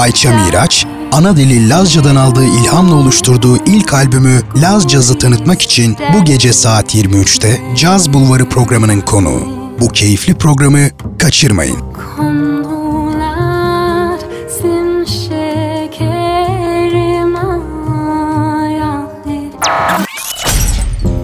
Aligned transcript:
Ayça 0.00 0.32
Miraç, 0.32 0.86
ana 1.12 1.36
dili 1.36 1.68
Lazca'dan 1.68 2.16
aldığı 2.16 2.44
ilhamla 2.44 2.94
oluşturduğu 2.94 3.56
ilk 3.66 3.94
albümü 3.94 4.40
Laz 4.56 4.88
Caz'ı 4.88 5.18
tanıtmak 5.18 5.62
için 5.62 5.96
bu 6.14 6.24
gece 6.24 6.52
saat 6.52 6.94
23'te 6.94 7.60
Caz 7.76 8.12
Bulvarı 8.12 8.48
programının 8.48 9.00
konuğu. 9.00 9.40
Bu 9.80 9.88
keyifli 9.88 10.34
programı 10.34 10.88
kaçırmayın. 11.18 11.76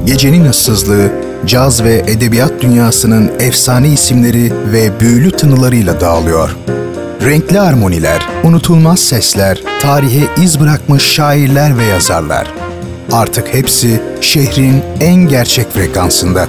Gecenin 0.06 0.44
ıssızlığı, 0.44 1.12
caz 1.46 1.82
ve 1.82 2.04
edebiyat 2.06 2.52
dünyasının 2.60 3.32
efsane 3.40 3.88
isimleri 3.88 4.52
ve 4.72 5.00
büyülü 5.00 5.30
tınılarıyla 5.30 6.00
dağılıyor. 6.00 6.56
Renkli 7.26 7.60
armoniler, 7.60 8.28
unutulmaz 8.44 9.00
sesler, 9.00 9.62
tarihe 9.80 10.26
iz 10.42 10.60
bırakmış 10.60 11.02
şairler 11.02 11.78
ve 11.78 11.84
yazarlar. 11.84 12.54
Artık 13.12 13.54
hepsi 13.54 14.00
şehrin 14.20 14.82
en 15.00 15.14
gerçek 15.14 15.72
frekansında. 15.72 16.48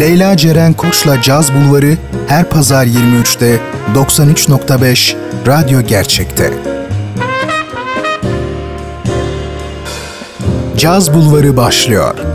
Leyla 0.00 0.36
Ceren 0.36 0.72
Koç'la 0.72 1.22
Caz 1.22 1.54
Bulvarı 1.54 1.96
her 2.28 2.50
pazar 2.50 2.86
23'te 2.86 3.60
93.5 3.94 5.16
Radyo 5.46 5.80
Gerçek'te. 5.80 6.52
Caz 10.76 11.14
Bulvarı 11.14 11.56
başlıyor. 11.56 12.31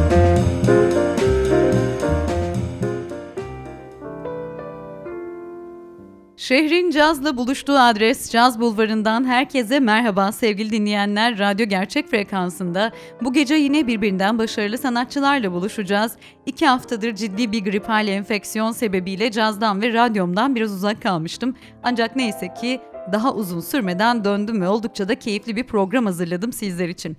Şehrin 6.47 6.91
cazla 6.91 7.37
buluştuğu 7.37 7.79
adres 7.79 8.31
Caz 8.31 8.59
Bulvarı'ndan 8.59 9.25
herkese 9.25 9.79
merhaba 9.79 10.31
sevgili 10.31 10.71
dinleyenler. 10.71 11.39
Radyo 11.39 11.65
Gerçek 11.65 12.07
Frekansı'nda 12.07 12.91
bu 13.21 13.33
gece 13.33 13.55
yine 13.55 13.87
birbirinden 13.87 14.37
başarılı 14.37 14.77
sanatçılarla 14.77 15.51
buluşacağız. 15.51 16.17
İki 16.45 16.65
haftadır 16.67 17.15
ciddi 17.15 17.51
bir 17.51 17.63
gripal 17.63 18.07
enfeksiyon 18.07 18.71
sebebiyle 18.71 19.31
cazdan 19.31 19.81
ve 19.81 19.93
radyomdan 19.93 20.55
biraz 20.55 20.73
uzak 20.73 21.01
kalmıştım. 21.01 21.55
Ancak 21.83 22.15
neyse 22.15 22.53
ki 22.61 22.81
daha 23.11 23.33
uzun 23.33 23.59
sürmeden 23.59 24.23
döndüm 24.23 24.61
ve 24.61 24.67
oldukça 24.67 25.09
da 25.09 25.15
keyifli 25.15 25.55
bir 25.55 25.63
program 25.63 26.05
hazırladım 26.05 26.53
sizler 26.53 26.89
için. 26.89 27.17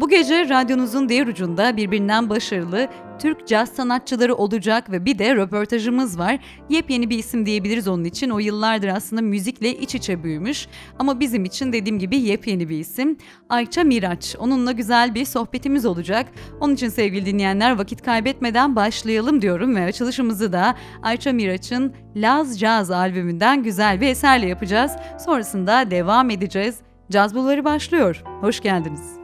Bu 0.00 0.08
gece 0.08 0.48
radyonuzun 0.48 1.08
diğer 1.08 1.26
ucunda 1.26 1.76
birbirinden 1.76 2.30
başarılı 2.30 2.88
Türk 3.18 3.46
caz 3.46 3.68
sanatçıları 3.68 4.34
olacak 4.34 4.90
ve 4.90 5.04
bir 5.04 5.18
de 5.18 5.34
röportajımız 5.34 6.18
var. 6.18 6.38
Yepyeni 6.68 7.10
bir 7.10 7.18
isim 7.18 7.46
diyebiliriz 7.46 7.88
onun 7.88 8.04
için. 8.04 8.30
O 8.30 8.38
yıllardır 8.38 8.88
aslında 8.88 9.22
müzikle 9.22 9.78
iç 9.78 9.94
içe 9.94 10.24
büyümüş. 10.24 10.66
Ama 10.98 11.20
bizim 11.20 11.44
için 11.44 11.72
dediğim 11.72 11.98
gibi 11.98 12.16
yepyeni 12.16 12.68
bir 12.68 12.78
isim. 12.78 13.16
Ayça 13.48 13.84
Miraç. 13.84 14.36
Onunla 14.38 14.72
güzel 14.72 15.14
bir 15.14 15.24
sohbetimiz 15.24 15.86
olacak. 15.86 16.26
Onun 16.60 16.74
için 16.74 16.88
sevgili 16.88 17.26
dinleyenler 17.26 17.78
vakit 17.78 18.02
kaybetmeden 18.02 18.76
başlayalım 18.76 19.42
diyorum 19.42 19.76
ve 19.76 19.84
açılışımızı 19.84 20.52
da 20.52 20.74
Ayça 21.02 21.32
Miraç'ın 21.32 21.94
Laz 22.16 22.58
Jazz 22.58 22.90
albümünden 22.90 23.62
güzel 23.62 24.00
bir 24.00 24.08
eserle 24.08 24.46
yapacağız. 24.46 24.92
Sonrasında 25.24 25.90
devam 25.90 26.30
edeceğiz. 26.30 26.78
Caz 27.10 27.34
Bulvarı 27.34 27.64
başlıyor. 27.64 28.22
Hoş 28.40 28.60
geldiniz. 28.60 29.18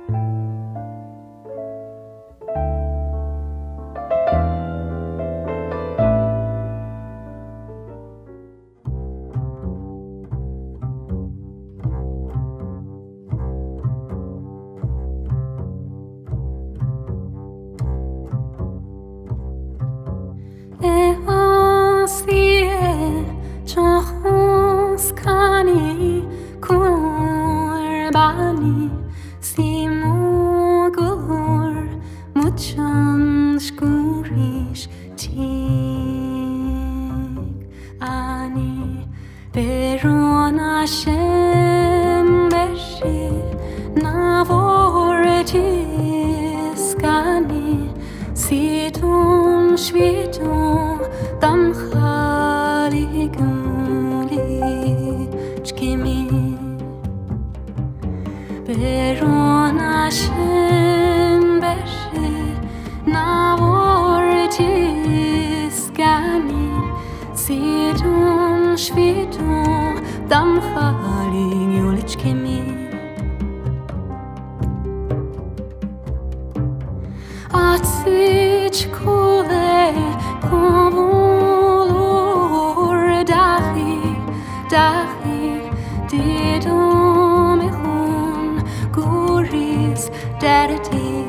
ادامه 86.55 87.71
خون 87.71 88.63
گریز 88.97 90.11
در 90.41 90.67
دل 90.67 91.25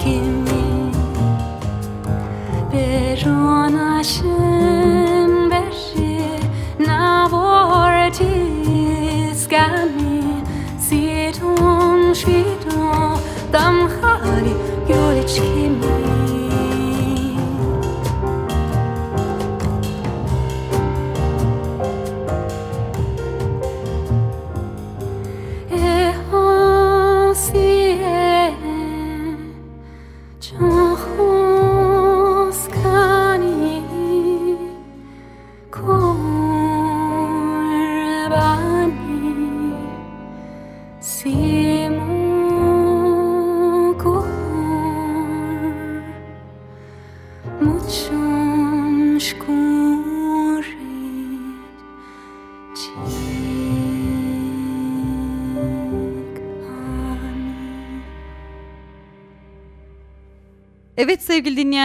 Evet 0.00 0.21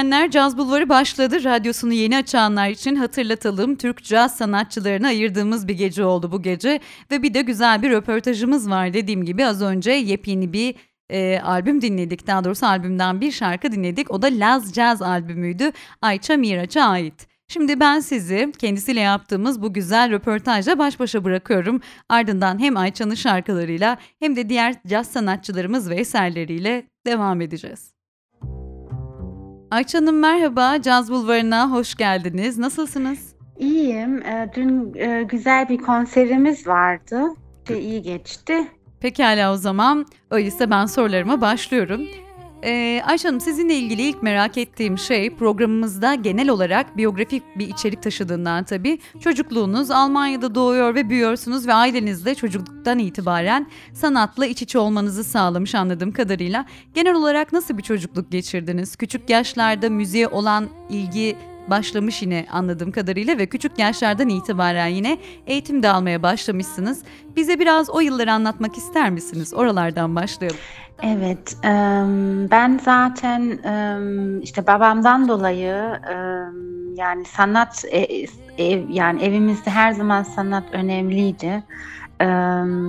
dinleyenler 0.08 0.32
Caz 0.32 0.58
Bulvarı 0.58 0.90
başladı. 0.90 1.44
Radyosunu 1.44 1.94
yeni 1.94 2.18
açanlar 2.18 2.70
için 2.70 2.96
hatırlatalım. 2.96 3.76
Türk 3.76 4.04
caz 4.04 4.38
sanatçılarına 4.38 5.08
ayırdığımız 5.08 5.68
bir 5.68 5.74
gece 5.74 6.06
oldu 6.06 6.32
bu 6.32 6.42
gece. 6.42 6.80
Ve 7.12 7.24
bir 7.24 7.34
de 7.34 7.42
güzel 7.42 7.82
bir 7.82 7.90
röportajımız 7.90 8.70
var 8.70 8.94
dediğim 8.94 9.26
gibi 9.26 9.46
az 9.46 9.62
önce 9.62 9.92
yepyeni 9.92 10.54
bir 10.54 10.76
e, 11.10 11.40
albüm 11.40 11.82
dinledik. 11.82 12.28
Daha 12.28 12.44
doğrusu 12.44 12.66
albümden 12.66 13.22
bir 13.22 13.32
şarkı 13.32 13.72
dinledik. 13.72 14.12
O 14.12 14.22
da 14.22 14.28
Laz 14.28 14.74
Jazz 14.74 15.02
albümüydü. 15.02 15.72
Ayça 16.02 16.38
Miraç'a 16.38 16.82
ait. 16.82 17.28
Şimdi 17.48 17.80
ben 17.80 18.00
sizi 18.00 18.52
kendisiyle 18.58 19.00
yaptığımız 19.00 19.62
bu 19.62 19.74
güzel 19.74 20.12
röportajla 20.12 20.80
baş 20.80 21.00
başa 21.00 21.24
bırakıyorum. 21.24 21.82
Ardından 22.10 22.60
hem 22.60 22.78
Ayça'nın 22.78 23.16
şarkılarıyla 23.16 23.98
hem 24.20 24.36
de 24.36 24.50
diğer 24.50 24.76
caz 24.88 25.08
sanatçılarımız 25.08 25.90
ve 25.90 25.96
eserleriyle 25.96 26.88
devam 27.06 27.42
edeceğiz. 27.42 27.97
Ayça 29.72 29.98
Hanım 29.98 30.20
merhaba, 30.20 30.82
Caz 30.82 31.12
Bulvarı'na 31.12 31.72
hoş 31.72 31.96
geldiniz. 31.96 32.58
Nasılsınız? 32.58 33.36
İyiyim. 33.60 34.22
Ee, 34.24 34.50
dün 34.56 34.94
e, 34.96 35.24
güzel 35.24 35.70
bir 35.70 35.78
konserimiz 35.78 36.68
vardı. 36.68 37.22
İyi 37.70 38.02
geçti. 38.02 38.68
Pekala 39.00 39.54
o 39.54 39.56
zaman. 39.58 40.06
Öyleyse 40.32 40.70
ben 40.70 40.86
sorularıma 40.86 41.42
başlıyorum. 41.42 42.02
Ee, 42.64 43.02
Ayşe 43.06 43.28
Hanım 43.28 43.42
sizinle 43.42 43.76
ilgili 43.76 44.02
ilk 44.02 44.24
merak 44.24 44.58
ettiğim 44.58 44.98
şey 44.98 45.36
programımızda 45.36 46.16
genel 46.16 46.50
olarak 46.50 46.98
biyografik 46.98 47.44
bir 47.58 47.68
içerik 47.70 48.04
taşıdığından 48.04 48.64
tabii 48.64 49.00
çocukluğunuz 49.20 49.92
Almanya'da 49.92 50.56
doğuyor 50.56 50.96
ve 50.96 51.10
büyüyorsunuz 51.10 51.68
ve 51.68 51.74
ailenizde 51.74 52.36
çocukluktan 52.36 53.00
itibaren 53.00 53.68
sanatla 53.94 54.46
iç 54.46 54.62
içe 54.62 54.80
olmanızı 54.80 55.24
sağlamış 55.24 55.76
anladığım 55.76 56.12
kadarıyla. 56.12 56.66
Genel 56.94 57.14
olarak 57.14 57.54
nasıl 57.54 57.78
bir 57.78 57.84
çocukluk 57.84 58.32
geçirdiniz? 58.32 58.96
Küçük 58.96 59.30
yaşlarda 59.30 59.90
müziğe 59.90 60.28
olan 60.28 60.68
ilgi 60.90 61.36
başlamış 61.70 62.22
yine 62.22 62.46
anladığım 62.52 62.92
kadarıyla 62.92 63.38
ve 63.38 63.46
küçük 63.46 63.80
yaşlardan 63.80 64.30
itibaren 64.30 64.88
yine 64.88 65.18
eğitim 65.48 65.84
de 65.84 65.90
almaya 65.90 66.24
başlamışsınız. 66.24 67.04
Bize 67.36 67.60
biraz 67.60 67.90
o 67.90 68.00
yılları 68.00 68.32
anlatmak 68.32 68.78
ister 68.78 69.10
misiniz? 69.10 69.54
Oralardan 69.54 70.16
başlayalım. 70.16 70.60
Evet, 71.04 71.58
ben 72.52 72.80
zaten 72.86 73.60
işte 74.44 74.68
babamdan 74.68 75.28
dolayı 75.28 76.00
yani 76.96 77.26
sanat 77.26 77.86
e, 77.92 78.26
ev, 78.58 78.84
yani 78.90 79.24
evimizde 79.24 79.70
her 79.70 79.92
zaman 79.92 80.24
sanat 80.24 80.64
önemliydi. 80.72 81.64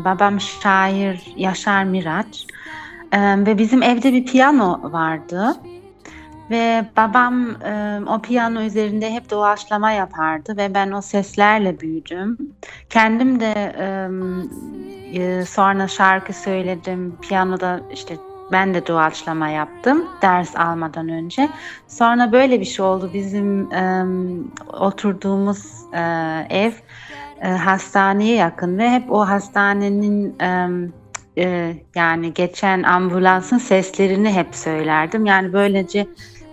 Babam 0.05 0.41
şair 0.41 1.33
Yaşar 1.37 1.85
Miraç 1.85 2.47
ve 3.15 3.59
bizim 3.59 3.83
evde 3.83 4.13
bir 4.13 4.27
piyano 4.27 4.93
vardı. 4.93 5.57
Ve 6.51 6.85
babam 6.97 7.51
e, 7.63 8.01
o 8.07 8.23
piyano 8.23 8.61
üzerinde 8.61 9.11
hep 9.11 9.31
doğaçlama 9.31 9.91
yapardı 9.91 10.57
ve 10.57 10.75
ben 10.75 10.93
o 10.93 11.01
seslerle 11.03 11.81
büyüdüm. 11.81 12.39
Kendim 12.91 13.41
de 13.41 13.53
e, 15.15 15.45
sonra 15.47 15.89
şarkı 15.89 16.33
söyledim. 16.33 17.17
Piyanoda 17.23 17.81
işte 17.93 18.17
ben 18.53 18.75
de 18.75 18.87
doğaçlama 18.87 19.49
yaptım 19.49 20.09
ders 20.23 20.57
almadan 20.57 21.09
önce. 21.09 21.49
Sonra 21.89 22.33
böyle 22.33 22.61
bir 22.61 22.65
şey 22.65 22.85
oldu. 22.85 23.11
Bizim 23.15 23.73
e, 23.73 24.05
oturduğumuz 24.73 25.85
e, 25.93 26.01
ev 26.51 26.73
e, 27.43 27.49
hastaneye 27.49 28.35
yakın 28.35 28.79
ve 28.79 28.91
hep 28.91 29.13
o 29.13 29.29
hastanenin 29.29 30.41
e, 30.41 30.69
e, 31.39 31.77
yani 31.95 32.35
geçen 32.35 32.83
ambulansın 32.83 33.59
seslerini 33.59 34.33
hep 34.33 34.55
söylerdim. 34.55 35.27
Yani 35.27 35.53
böylece 35.53 36.07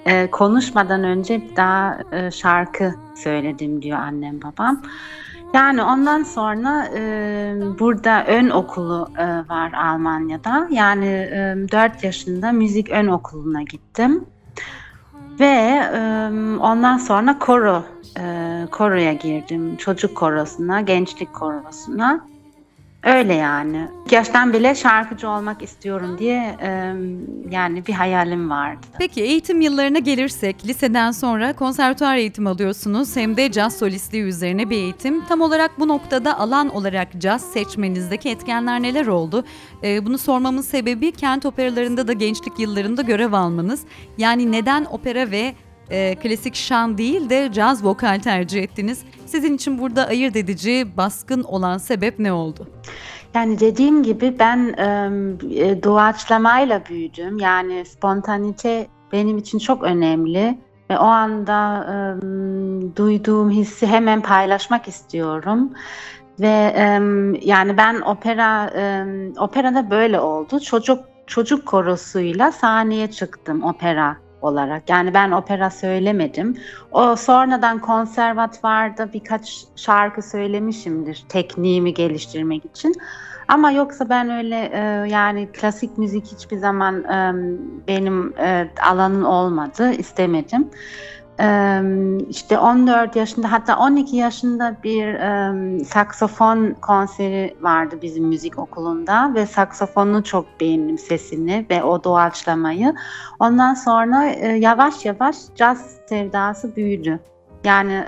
e, 0.06 0.32
konuşmadan 0.32 1.04
önce 1.04 1.42
daha 1.56 1.98
e, 2.12 2.32
şarkı 2.32 2.94
söyledim 3.16 3.82
diyor 3.82 4.00
annem 4.00 4.42
babam. 4.42 4.82
Yani 5.54 5.84
ondan 5.84 6.24
sonra 6.24 6.88
e, 6.96 7.02
burada 7.80 8.26
ön 8.28 8.50
okulu 8.50 9.10
e, 9.18 9.26
var 9.50 9.74
Almanya'da. 9.74 10.68
Yani 10.72 11.06
e, 11.08 11.56
4 11.72 12.04
yaşında 12.04 12.52
müzik 12.52 12.90
ön 12.90 13.08
okuluna 13.08 13.62
gittim. 13.62 14.26
Ve 15.40 15.46
e, 15.46 16.00
ondan 16.60 16.98
sonra 16.98 17.40
koro, 17.40 17.84
e, 18.20 18.68
koroya 18.72 19.14
girdim. 19.14 19.76
Çocuk 19.78 20.16
korosuna, 20.18 20.82
gençlik 20.82 21.34
korosuna. 21.34 22.35
Öyle 23.06 23.34
yani. 23.34 23.88
Yaştan 24.12 24.54
bile 24.54 24.76
şarkıcı 24.76 25.30
olmak 25.30 25.62
istiyorum 25.62 26.18
diye 26.20 26.58
e, 26.62 26.70
yani 27.52 27.86
bir 27.88 27.94
hayalim 27.94 28.50
vardı. 28.50 28.88
Peki 29.00 29.22
eğitim 29.22 29.62
yıllarına 29.62 30.00
gelirsek 30.00 30.66
liseden 30.66 31.12
sonra 31.12 31.54
konservatuar 31.54 32.16
eğitim 32.16 32.48
alıyorsunuz 32.48 33.16
hem 33.16 33.38
de 33.38 33.52
caz 33.52 33.78
solistliği 33.78 34.24
üzerine 34.24 34.70
bir 34.70 34.76
eğitim. 34.76 35.26
Tam 35.26 35.42
olarak 35.42 35.80
bu 35.80 35.88
noktada 35.88 36.40
alan 36.40 36.70
olarak 36.70 37.08
caz 37.18 37.42
seçmenizdeki 37.42 38.30
etkenler 38.30 38.82
neler 38.82 39.08
oldu? 39.08 39.46
E, 39.84 40.06
bunu 40.06 40.18
sormamın 40.18 40.62
sebebi 40.62 41.12
kent 41.12 41.46
operalarında 41.46 42.08
da 42.08 42.14
gençlik 42.14 42.60
yıllarında 42.60 43.02
görev 43.02 43.34
almanız. 43.34 43.82
Yani 44.18 44.52
neden 44.52 44.86
opera 44.86 45.32
ve 45.32 45.54
e, 45.89 46.15
klasik 46.15 46.56
şan 46.56 46.98
değil 46.98 47.30
de 47.30 47.51
caz 47.51 47.86
vokal 47.86 48.20
tercih 48.20 48.63
ettiniz. 48.63 49.04
Sizin 49.25 49.56
için 49.56 49.80
burada 49.80 50.08
ayırt 50.08 50.36
edici, 50.36 50.88
baskın 50.98 51.44
olan 51.44 51.77
sebep 51.77 52.20
ne 52.20 52.34
oldu? 52.34 52.68
Yani 53.34 53.60
dediğim 53.60 54.04
gibi 54.04 54.36
ben 54.39 54.75
e, 54.77 55.84
doğaçlamayla 55.84 56.82
büyüdüm. 56.89 57.38
Yani 57.38 57.86
spontanite 57.86 58.88
benim 59.12 59.38
için 59.38 59.60
çok 59.60 59.84
önemli 59.84 60.58
ve 60.89 61.00
o 61.00 61.06
anda 61.06 61.86
e, 61.89 61.96
duyduğum 62.96 63.51
hissi 63.51 63.88
hemen 63.88 64.22
paylaşmak 64.22 64.88
istiyorum. 64.88 65.74
Ve 66.39 66.74
e, 66.77 66.84
yani 67.42 67.77
ben 67.77 68.01
opera 68.01 68.72
e, 68.75 69.06
operada 69.39 69.92
böyle 69.92 70.20
oldu. 70.20 70.60
Çocuk 70.60 71.00
çocuk 71.27 71.65
korosuyla 71.65 72.51
sahneye 72.51 73.12
çıktım 73.12 73.63
opera 73.63 74.25
olarak. 74.46 74.90
Yani 74.90 75.14
ben 75.14 75.32
opera 75.32 75.70
söylemedim. 75.70 76.58
O 76.92 77.16
sonradan 77.16 77.80
konservatuvarda 77.80 79.14
birkaç 79.14 79.66
şarkı 79.75 80.22
söylemişimdir 80.22 81.25
tekniğimi 81.30 81.94
geliştirmek 81.94 82.66
için. 82.66 82.96
Ama 83.48 83.72
yoksa 83.72 84.10
ben 84.10 84.30
öyle 84.30 84.70
e, 84.74 84.80
yani 85.10 85.50
klasik 85.54 85.98
müzik 85.98 86.25
hiçbir 86.25 86.58
zaman 86.58 87.04
e, 87.04 87.34
benim 87.88 88.34
e, 88.38 88.70
alanım 88.82 89.25
olmadı, 89.25 89.92
istemedim. 89.92 90.70
İşte 92.30 92.58
14 92.60 93.15
yaşında 93.15 93.51
hatta 93.51 93.80
12 93.80 94.15
yaşında 94.15 94.77
bir 94.84 95.15
saksofon 95.84 96.75
konseri 96.82 97.56
vardı 97.62 97.96
bizim 98.01 98.25
müzik 98.25 98.60
okulunda 98.60 99.32
ve 99.36 99.46
saksofonunu 99.46 100.24
çok 100.24 100.46
beğendim 100.60 100.98
sesini 100.98 101.65
ve 101.70 101.84
o 101.84 102.04
doğaçlamayı. 102.04 102.96
Ondan 103.39 103.74
sonra 103.74 104.24
yavaş 104.54 105.06
yavaş 105.06 105.36
caz 105.56 105.98
sevdası 106.10 106.75
büyüdü. 106.75 107.20
Yani 107.63 108.04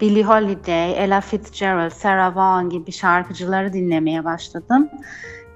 Billie 0.00 0.24
Holiday, 0.24 1.04
Ella 1.04 1.20
Fitzgerald, 1.20 1.90
Sarah 1.90 2.36
Vaughan 2.36 2.70
gibi 2.70 2.92
şarkıcıları 2.92 3.72
dinlemeye 3.72 4.24
başladım. 4.24 4.88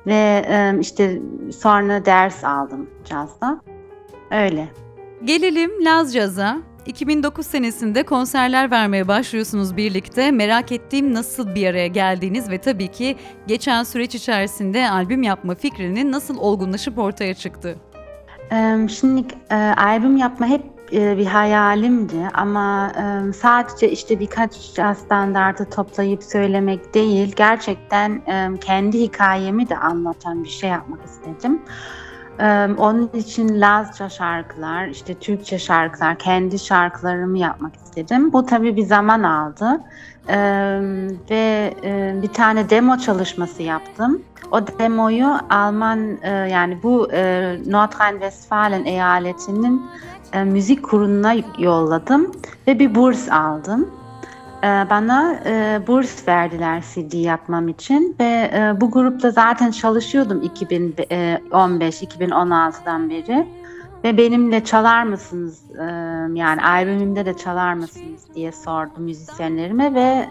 Ve 0.06 0.44
işte 0.80 1.22
sonra 1.58 2.04
ders 2.04 2.44
aldım 2.44 2.90
cazda. 3.04 3.60
Öyle. 4.30 4.68
Gelelim 5.24 5.84
Laz 5.84 6.14
Caz'a. 6.14 6.58
2009 6.86 7.46
senesinde 7.46 8.02
konserler 8.02 8.70
vermeye 8.70 9.08
başlıyorsunuz 9.08 9.76
birlikte. 9.76 10.30
Merak 10.30 10.72
ettiğim 10.72 11.14
nasıl 11.14 11.54
bir 11.54 11.66
araya 11.66 11.86
geldiğiniz 11.86 12.50
ve 12.50 12.58
tabii 12.58 12.88
ki 12.88 13.16
geçen 13.46 13.82
süreç 13.82 14.14
içerisinde 14.14 14.90
albüm 14.90 15.22
yapma 15.22 15.54
fikrinin 15.54 16.12
nasıl 16.12 16.38
olgunlaşıp 16.38 16.98
ortaya 16.98 17.34
çıktı? 17.34 17.76
Şimdi 19.00 19.26
albüm 19.76 20.16
yapma 20.16 20.46
hep 20.46 20.62
bir 20.92 21.26
hayalimdi 21.26 22.28
ama 22.34 22.92
sadece 23.36 23.90
işte 23.90 24.20
birkaç 24.20 24.54
standartı 25.04 25.70
toplayıp 25.70 26.22
söylemek 26.22 26.94
değil, 26.94 27.32
gerçekten 27.36 28.22
kendi 28.60 29.00
hikayemi 29.00 29.68
de 29.68 29.76
anlatan 29.76 30.44
bir 30.44 30.48
şey 30.48 30.70
yapmak 30.70 31.00
istedim. 31.04 31.62
Onun 32.78 33.10
için 33.14 33.60
Lazca 33.60 34.08
şarkılar, 34.08 34.86
işte 34.86 35.14
Türkçe 35.14 35.58
şarkılar, 35.58 36.18
kendi 36.18 36.58
şarkılarımı 36.58 37.38
yapmak 37.38 37.76
istedim. 37.76 38.32
Bu 38.32 38.46
tabii 38.46 38.76
bir 38.76 38.82
zaman 38.82 39.22
aldı. 39.22 39.80
Ve 41.30 41.74
bir 42.22 42.28
tane 42.28 42.70
demo 42.70 42.96
çalışması 42.96 43.62
yaptım. 43.62 44.22
O 44.52 44.66
demoyu 44.66 45.26
Alman, 45.50 46.18
yani 46.46 46.82
bu 46.82 47.08
Nordrhein-Westfalen 47.66 48.84
eyaletinin 48.84 49.86
müzik 50.44 50.82
kuruluna 50.82 51.34
yolladım 51.58 52.32
ve 52.66 52.78
bir 52.78 52.94
burs 52.94 53.28
aldım. 53.28 53.90
Ee, 54.66 54.86
bana 54.90 55.40
e, 55.46 55.80
burs 55.86 56.28
verdiler 56.28 56.82
CD 56.94 57.14
yapmam 57.14 57.68
için 57.68 58.16
ve 58.20 58.50
e, 58.54 58.80
bu 58.80 58.90
grupla 58.90 59.30
zaten 59.30 59.70
çalışıyordum 59.70 60.42
2015-2016'dan 60.42 63.06
e, 63.06 63.10
beri 63.10 63.46
ve 64.06 64.16
benimle 64.16 64.64
çalar 64.64 65.02
mısınız 65.02 65.62
yani 66.34 66.62
albümümde 66.62 67.26
de 67.26 67.36
çalar 67.36 67.74
mısınız 67.74 68.20
diye 68.34 68.52
sordum 68.52 69.04
müzisyenlerime 69.04 69.94
ve 69.94 70.28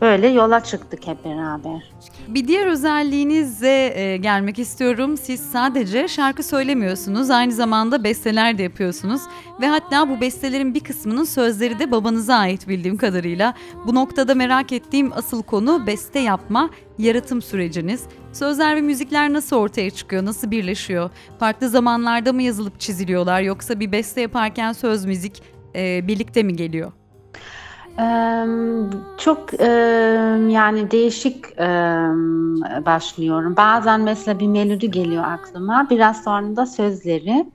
böyle 0.00 0.28
yola 0.28 0.60
çıktık 0.60 1.06
hep 1.06 1.24
beraber. 1.24 1.92
Bir 2.28 2.48
diğer 2.48 2.66
özelliğinizle 2.66 4.16
gelmek 4.16 4.58
istiyorum. 4.58 5.16
Siz 5.16 5.40
sadece 5.40 6.08
şarkı 6.08 6.42
söylemiyorsunuz, 6.42 7.30
aynı 7.30 7.52
zamanda 7.52 8.04
besteler 8.04 8.58
de 8.58 8.62
yapıyorsunuz 8.62 9.22
ve 9.60 9.66
hatta 9.66 10.08
bu 10.08 10.20
bestelerin 10.20 10.74
bir 10.74 10.80
kısmının 10.80 11.24
sözleri 11.24 11.78
de 11.78 11.90
babanıza 11.90 12.34
ait 12.34 12.68
bildiğim 12.68 12.96
kadarıyla. 12.96 13.54
Bu 13.86 13.94
noktada 13.94 14.34
merak 14.34 14.72
ettiğim 14.72 15.12
asıl 15.12 15.42
konu 15.42 15.86
beste 15.86 16.18
yapma, 16.18 16.70
yaratım 17.02 17.42
süreciniz. 17.42 18.04
Sözler 18.32 18.76
ve 18.76 18.80
müzikler 18.80 19.32
nasıl 19.32 19.56
ortaya 19.56 19.90
çıkıyor, 19.90 20.24
nasıl 20.24 20.50
birleşiyor? 20.50 21.10
Farklı 21.38 21.68
zamanlarda 21.68 22.32
mı 22.32 22.42
yazılıp 22.42 22.80
çiziliyorlar 22.80 23.42
yoksa 23.42 23.80
bir 23.80 23.92
beste 23.92 24.20
yaparken 24.20 24.72
söz 24.72 25.04
müzik 25.04 25.42
e, 25.74 26.08
birlikte 26.08 26.42
mi 26.42 26.56
geliyor? 26.56 26.92
çok 29.18 29.52
yani 30.48 30.90
değişik 30.90 31.58
başlıyorum. 32.86 33.56
Bazen 33.56 34.00
mesela 34.00 34.40
bir 34.40 34.46
melodi 34.46 34.90
geliyor 34.90 35.24
aklıma. 35.26 35.86
Biraz 35.90 36.24
sonra 36.24 36.56
da 36.56 36.66
sözleri. 36.66 37.46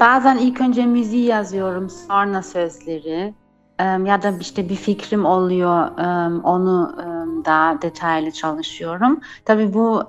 bazen 0.00 0.36
ilk 0.38 0.60
önce 0.60 0.86
müziği 0.86 1.26
yazıyorum, 1.26 1.90
sonra 1.90 2.42
sözleri. 2.42 3.34
ya 3.80 4.22
da 4.22 4.32
işte 4.40 4.68
bir 4.68 4.76
fikrim 4.76 5.24
oluyor, 5.24 5.88
onu 6.44 6.94
daha 7.44 7.82
detaylı 7.82 8.30
çalışıyorum. 8.30 9.20
Tabii 9.44 9.74
bu 9.74 10.04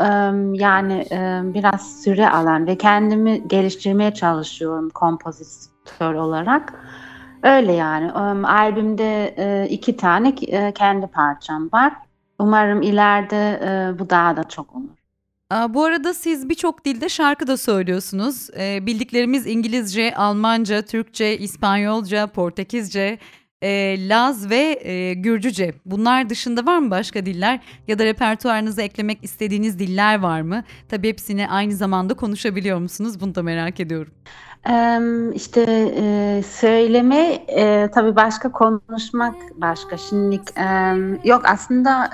yani 0.53 1.05
biraz 1.53 2.03
süre 2.03 2.29
alan 2.29 2.67
ve 2.67 2.77
kendimi 2.77 3.47
geliştirmeye 3.47 4.13
çalışıyorum 4.13 4.89
kompozitör 4.89 6.13
olarak. 6.13 6.73
Öyle 7.43 7.71
yani. 7.71 8.11
albümde 8.47 9.67
iki 9.69 9.97
tane 9.97 10.35
kendi 10.73 11.07
parçam 11.07 11.69
var. 11.73 11.93
Umarım 12.39 12.81
ileride 12.81 13.59
bu 13.99 14.09
daha 14.09 14.37
da 14.37 14.43
çok 14.43 14.75
olur. 14.75 14.89
bu 15.73 15.83
arada 15.83 16.13
siz 16.13 16.49
birçok 16.49 16.85
dilde 16.85 17.09
şarkı 17.09 17.47
da 17.47 17.57
söylüyorsunuz. 17.57 18.49
bildiklerimiz 18.57 19.47
İngilizce, 19.47 20.15
Almanca, 20.15 20.81
Türkçe, 20.81 21.37
İspanyolca, 21.37 22.27
Portekizce, 22.27 23.17
Laz 24.09 24.49
ve 24.49 24.73
Gürcüce. 25.13 25.73
Bunlar 25.85 26.29
dışında 26.29 26.65
var 26.65 26.77
mı 26.77 26.91
başka 26.91 27.25
diller 27.25 27.59
ya 27.87 27.99
da 27.99 28.05
repertuarınıza 28.05 28.81
eklemek 28.81 29.23
istediğiniz 29.23 29.79
diller 29.79 30.19
var 30.19 30.41
mı? 30.41 30.63
Tabii 30.89 31.07
hepsini 31.07 31.49
aynı 31.49 31.73
zamanda 31.73 32.13
konuşabiliyor 32.13 32.79
musunuz? 32.79 33.21
Bunu 33.21 33.35
da 33.35 33.43
merak 33.43 33.79
ediyorum. 33.79 34.13
İşte 35.35 35.61
e, 35.97 36.43
söyleme 36.43 37.45
e, 37.47 37.87
tabii 37.93 38.15
başka 38.15 38.51
konuşmak 38.51 39.35
başka. 39.55 39.97
Şimdi 39.97 40.39
yok 41.23 41.41
aslında 41.45 42.09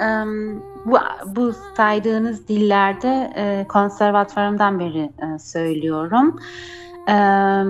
bu 0.86 0.98
bu 1.25 1.54
saydığınız 1.77 2.48
dillerde 2.48 3.34
e, 3.36 3.66
konservatuvarımdan 3.68 4.80
beri 4.80 5.12
söylüyorum. 5.39 6.39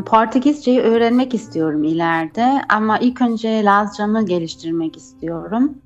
Portekizceyi 0.05 0.81
öğrenmek 0.81 1.33
istiyorum 1.33 1.83
ileride 1.83 2.61
ama 2.69 2.97
ilk 2.97 3.21
önce 3.21 3.63
Lazcamı 3.63 4.25
geliştirmek 4.25 4.97
istiyorum 4.97 5.77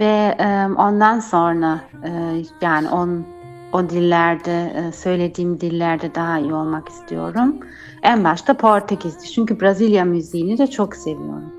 ve 0.00 0.36
ondan 0.78 1.20
sonra 1.20 1.80
yani 2.60 2.88
on 2.88 3.24
o 3.72 3.90
dillerde 3.90 4.90
söylediğim 4.94 5.60
dillerde 5.60 6.14
daha 6.14 6.38
iyi 6.38 6.54
olmak 6.54 6.88
istiyorum. 6.88 7.56
En 8.02 8.24
başta 8.24 8.54
Portekizce 8.54 9.28
çünkü 9.28 9.60
Brezilya 9.60 10.04
müziğini 10.04 10.58
de 10.58 10.66
çok 10.66 10.96
seviyorum. 10.96 11.52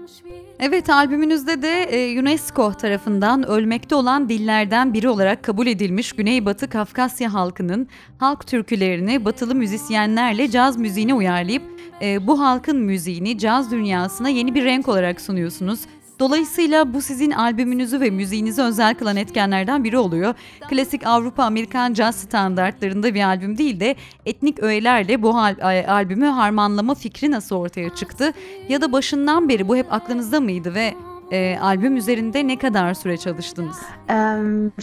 Evet 0.59 0.89
albümünüzde 0.89 1.62
de 1.62 1.83
e, 1.83 2.19
UNESCO 2.19 2.74
tarafından 2.74 3.47
ölmekte 3.47 3.95
olan 3.95 4.29
dillerden 4.29 4.93
biri 4.93 5.09
olarak 5.09 5.43
kabul 5.43 5.67
edilmiş 5.67 6.13
Güneybatı 6.13 6.69
Kafkasya 6.69 7.33
halkının 7.33 7.88
halk 8.17 8.47
türkülerini 8.47 9.25
batılı 9.25 9.55
müzisyenlerle 9.55 10.51
caz 10.51 10.77
müziğine 10.77 11.13
uyarlayıp 11.13 11.63
e, 12.01 12.27
bu 12.27 12.39
halkın 12.39 12.77
müziğini 12.77 13.38
caz 13.38 13.71
dünyasına 13.71 14.29
yeni 14.29 14.55
bir 14.55 14.65
renk 14.65 14.88
olarak 14.88 15.21
sunuyorsunuz. 15.21 15.79
Dolayısıyla 16.19 16.93
bu 16.93 17.01
sizin 17.01 17.31
albümünüzü 17.31 18.01
ve 18.01 18.10
müziğinizi 18.10 18.62
özel 18.62 18.95
kılan 18.95 19.15
etkenlerden 19.15 19.84
biri 19.84 19.98
oluyor. 19.98 20.34
Klasik 20.69 21.07
Avrupa 21.07 21.43
Amerikan 21.43 21.93
caz 21.93 22.15
standartlarında 22.15 23.13
bir 23.13 23.24
albüm 23.24 23.57
değil 23.57 23.79
de 23.79 23.95
etnik 24.25 24.63
öğelerle 24.63 25.22
bu 25.22 25.38
al- 25.38 25.86
albümü 25.88 26.25
harmanlama 26.25 26.95
fikri 26.95 27.31
nasıl 27.31 27.55
ortaya 27.55 27.89
çıktı? 27.95 28.34
Ya 28.69 28.81
da 28.81 28.91
başından 28.91 29.50
beri 29.50 29.67
bu 29.67 29.75
hep 29.75 29.93
aklınızda 29.93 30.39
mıydı 30.39 30.74
ve 30.75 30.93
e, 31.31 31.57
albüm 31.62 31.98
üzerinde 31.98 32.48
ne 32.48 32.57
kadar 32.57 32.93
süre 32.93 33.17
çalıştınız? 33.17 33.77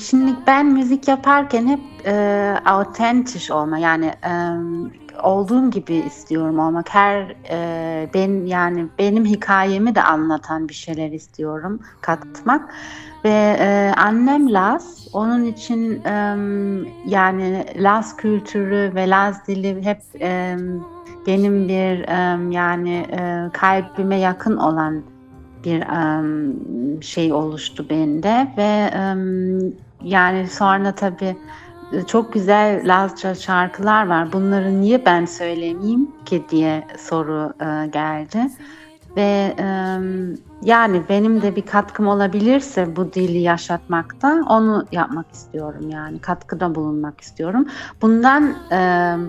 Şimdi 0.08 0.32
ben 0.46 0.66
müzik 0.66 1.08
yaparken 1.08 1.66
hep 1.66 1.80
e, 2.06 2.14
autentiş 2.64 3.50
olma 3.50 3.78
yani 3.78 4.06
e, 4.06 4.32
olduğum 5.22 5.70
gibi 5.70 5.94
istiyorum 5.94 6.58
olmak. 6.58 6.94
Her 6.94 7.36
e, 7.50 8.08
ben 8.14 8.46
yani 8.46 8.86
benim 8.98 9.24
hikayemi 9.24 9.94
de 9.94 10.02
anlatan 10.02 10.68
bir 10.68 10.74
şeyler 10.74 11.10
istiyorum 11.10 11.80
katmak. 12.00 12.74
Ve 13.24 13.56
e, 13.58 13.92
annem 13.96 14.52
Laz, 14.52 15.08
onun 15.12 15.44
için 15.44 16.04
e, 16.04 16.36
yani 17.06 17.64
Laz 17.76 18.16
kültürü 18.16 18.92
ve 18.94 19.10
Laz 19.10 19.46
dili 19.46 19.84
hep 19.84 20.00
e, 20.20 20.56
benim 21.26 21.68
bir 21.68 22.08
e, 22.08 22.52
yani 22.54 23.06
e, 23.12 23.50
kalbime 23.52 24.18
yakın 24.18 24.56
olan 24.56 25.02
bir 25.64 25.80
e, 25.80 27.02
şey 27.02 27.32
oluştu 27.32 27.86
bende 27.90 28.48
ve 28.56 28.90
e, 28.94 29.02
yani 30.04 30.48
sonra 30.48 30.92
tabii 30.92 31.36
çok 32.06 32.32
güzel 32.32 32.82
Lazca 32.84 33.34
şarkılar 33.34 34.06
var. 34.06 34.32
Bunları 34.32 34.80
niye 34.80 35.04
ben 35.04 35.24
söylemeyeyim 35.24 36.10
ki 36.24 36.44
diye 36.50 36.86
soru 36.98 37.52
e, 37.60 37.86
geldi. 37.86 38.50
Ve 39.16 39.54
e, 39.58 39.66
yani 40.62 41.02
benim 41.08 41.42
de 41.42 41.56
bir 41.56 41.62
katkım 41.62 42.06
olabilirse 42.06 42.96
bu 42.96 43.12
dili 43.12 43.38
yaşatmakta 43.38 44.44
onu 44.48 44.86
yapmak 44.92 45.32
istiyorum 45.32 45.90
yani 45.90 46.18
katkıda 46.18 46.74
bulunmak 46.74 47.20
istiyorum. 47.20 47.66
Bundan 48.02 48.54
e, 48.72 48.76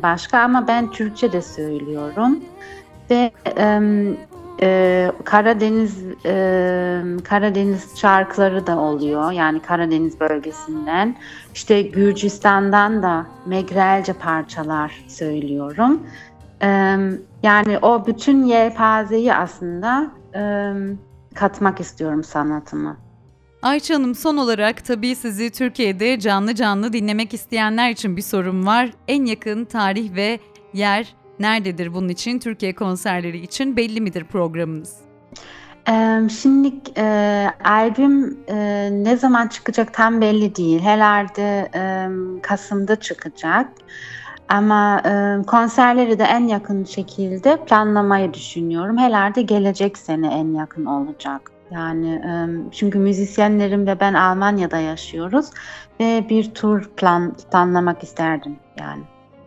başka 0.03 0.39
ama 0.39 0.67
ben 0.67 0.91
Türkçe 0.91 1.31
de 1.31 1.41
söylüyorum 1.41 2.39
ve 3.09 3.31
e, 3.57 3.81
e, 4.63 5.11
Karadeniz 5.23 6.03
e, 6.25 7.01
Karadeniz 7.23 7.97
şarkıları 7.97 8.67
da 8.67 8.79
oluyor. 8.79 9.31
Yani 9.31 9.61
Karadeniz 9.61 10.19
bölgesinden. 10.19 11.15
İşte 11.53 11.81
Gürcistan'dan 11.81 13.03
da 13.03 13.25
Megrelce 13.45 14.13
parçalar 14.13 15.05
söylüyorum. 15.07 16.03
E, 16.61 16.67
yani 17.43 17.77
o 17.81 18.05
bütün 18.07 18.43
yelpazeyi 18.43 19.33
aslında 19.33 20.11
e, 20.35 20.73
katmak 21.35 21.79
istiyorum 21.79 22.23
sanatıma. 22.23 22.97
Ayça 23.61 23.95
Hanım 23.95 24.15
son 24.15 24.37
olarak 24.37 24.85
tabii 24.85 25.15
sizi 25.15 25.51
Türkiye'de 25.51 26.19
canlı 26.19 26.55
canlı 26.55 26.93
dinlemek 26.93 27.33
isteyenler 27.33 27.91
için 27.91 28.17
bir 28.17 28.21
sorum 28.21 28.65
var. 28.65 28.89
En 29.07 29.25
yakın 29.25 29.65
tarih 29.65 30.15
ve 30.15 30.39
yer 30.73 31.15
nerededir 31.39 31.93
bunun 31.93 32.09
için? 32.09 32.39
Türkiye 32.39 32.75
konserleri 32.75 33.37
için 33.37 33.77
belli 33.77 34.01
midir 34.01 34.23
programınız? 34.23 35.03
Şimdi 36.41 36.73
e, 36.97 37.47
albüm 37.63 38.37
e, 38.47 38.89
ne 38.91 39.17
zaman 39.17 39.47
çıkacak 39.47 39.93
tam 39.93 40.21
belli 40.21 40.55
değil. 40.55 40.79
Herhalde 40.79 41.69
e, 41.75 42.07
Kasım'da 42.41 42.95
çıkacak. 42.95 43.69
Ama 44.49 45.01
e, 45.05 45.43
konserleri 45.45 46.19
de 46.19 46.23
en 46.23 46.47
yakın 46.47 46.83
şekilde 46.83 47.65
planlamayı 47.65 48.33
düşünüyorum. 48.33 48.97
Herhalde 48.97 49.41
gelecek 49.41 49.97
sene 49.97 50.27
en 50.33 50.53
yakın 50.53 50.85
olacak. 50.85 51.51
Yani 51.71 52.09
e, 52.09 52.31
çünkü 52.71 52.99
müzisyenlerim 52.99 53.87
ve 53.87 53.99
ben 53.99 54.13
Almanya'da 54.13 54.77
yaşıyoruz 54.77 55.49
ve 55.99 56.25
bir 56.29 56.53
tur 56.53 56.89
plan 56.97 57.35
planlamak 57.51 58.03
isterdim 58.03 58.55
yani. 58.79 59.03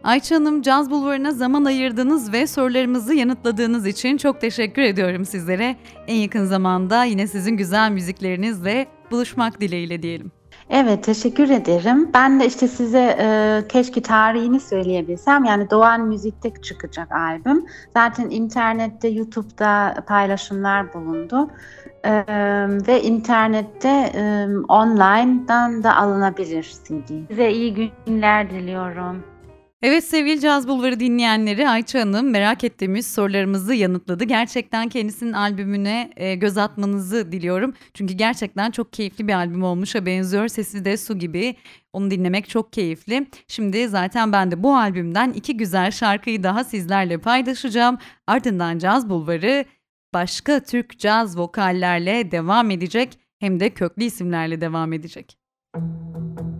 Ayça 0.07 0.37
Hanım 0.37 0.62
Caz 0.62 0.90
Bulvarı'na 0.90 1.31
zaman 1.31 1.64
ayırdığınız 1.64 2.33
ve 2.33 2.47
sorularımızı 2.47 3.14
yanıtladığınız 3.14 3.87
için 3.87 4.16
çok 4.16 4.40
teşekkür 4.40 4.83
ediyorum 4.83 5.25
sizlere. 5.25 5.77
En 6.07 6.14
yakın 6.14 6.45
zamanda 6.45 7.05
yine 7.05 7.27
sizin 7.27 7.57
güzel 7.57 7.90
müziklerinizle 7.90 8.87
buluşmak 9.11 9.61
dileğiyle 9.61 10.03
diyelim. 10.03 10.33
Evet 10.71 11.05
teşekkür 11.05 11.51
ederim. 11.51 12.11
Ben 12.14 12.40
de 12.40 12.47
işte 12.47 12.69
size 12.69 13.16
e, 13.21 13.62
keşke 13.69 14.03
tarihini 14.03 14.61
söyleyebilsem. 14.61 15.45
Yani 15.45 15.71
Doğan 15.71 16.01
Müzik'te 16.01 16.62
çıkacak 16.62 17.12
albüm. 17.12 17.66
Zaten 17.95 18.31
internette, 18.31 19.09
YouTube'da 19.09 20.05
paylaşımlar 20.07 20.95
bulundu. 20.95 21.51
E, 22.05 22.12
ve 22.88 23.03
internette 23.03 24.12
e, 24.14 24.47
online'dan 24.69 25.83
da 25.83 25.97
alınabilir 25.97 26.75
CD. 26.85 27.29
Size 27.31 27.51
iyi 27.51 27.92
günler 28.07 28.51
diliyorum. 28.51 29.36
Evet 29.83 30.05
sevgili 30.05 30.41
Caz 30.41 30.69
Bulvarı 30.69 31.01
dinleyenleri 31.01 31.69
Ayça 31.69 32.01
Hanım 32.01 32.31
merak 32.31 32.65
ettiğimiz 32.65 33.07
sorularımızı 33.07 33.75
yanıtladı. 33.75 34.25
Gerçekten 34.25 34.89
kendisinin 34.89 35.33
albümüne 35.33 36.12
e, 36.17 36.35
göz 36.35 36.59
atmanızı 36.59 37.33
diliyorum. 37.33 37.75
Çünkü 37.95 38.15
gerçekten 38.15 38.71
çok 38.71 38.93
keyifli 38.93 39.29
bir 39.29 39.33
albüm 39.33 39.62
olmuşa 39.62 40.07
benziyor. 40.07 40.49
Sesi 40.49 40.85
de 40.85 40.97
su 40.97 41.19
gibi. 41.19 41.57
Onu 41.93 42.11
dinlemek 42.11 42.49
çok 42.49 42.73
keyifli. 42.73 43.27
Şimdi 43.49 43.89
zaten 43.89 44.33
ben 44.33 44.51
de 44.51 44.62
bu 44.62 44.77
albümden 44.77 45.33
iki 45.33 45.57
güzel 45.57 45.91
şarkıyı 45.91 46.43
daha 46.43 46.65
sizlerle 46.65 47.19
paylaşacağım. 47.19 47.99
Ardından 48.27 48.79
Caz 48.79 49.11
Bulvarı 49.11 49.65
başka 50.15 50.61
Türk 50.61 50.99
caz 50.99 51.39
vokallerle 51.39 52.31
devam 52.31 52.71
edecek. 52.71 53.19
Hem 53.39 53.61
de 53.61 53.71
köklü 53.71 54.05
isimlerle 54.05 54.61
devam 54.61 54.93
edecek. 54.93 55.39
Müzik 55.77 56.56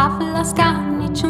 I've 0.00 0.20
lost 0.20 0.56
count, 0.56 1.02
it's 1.02 1.22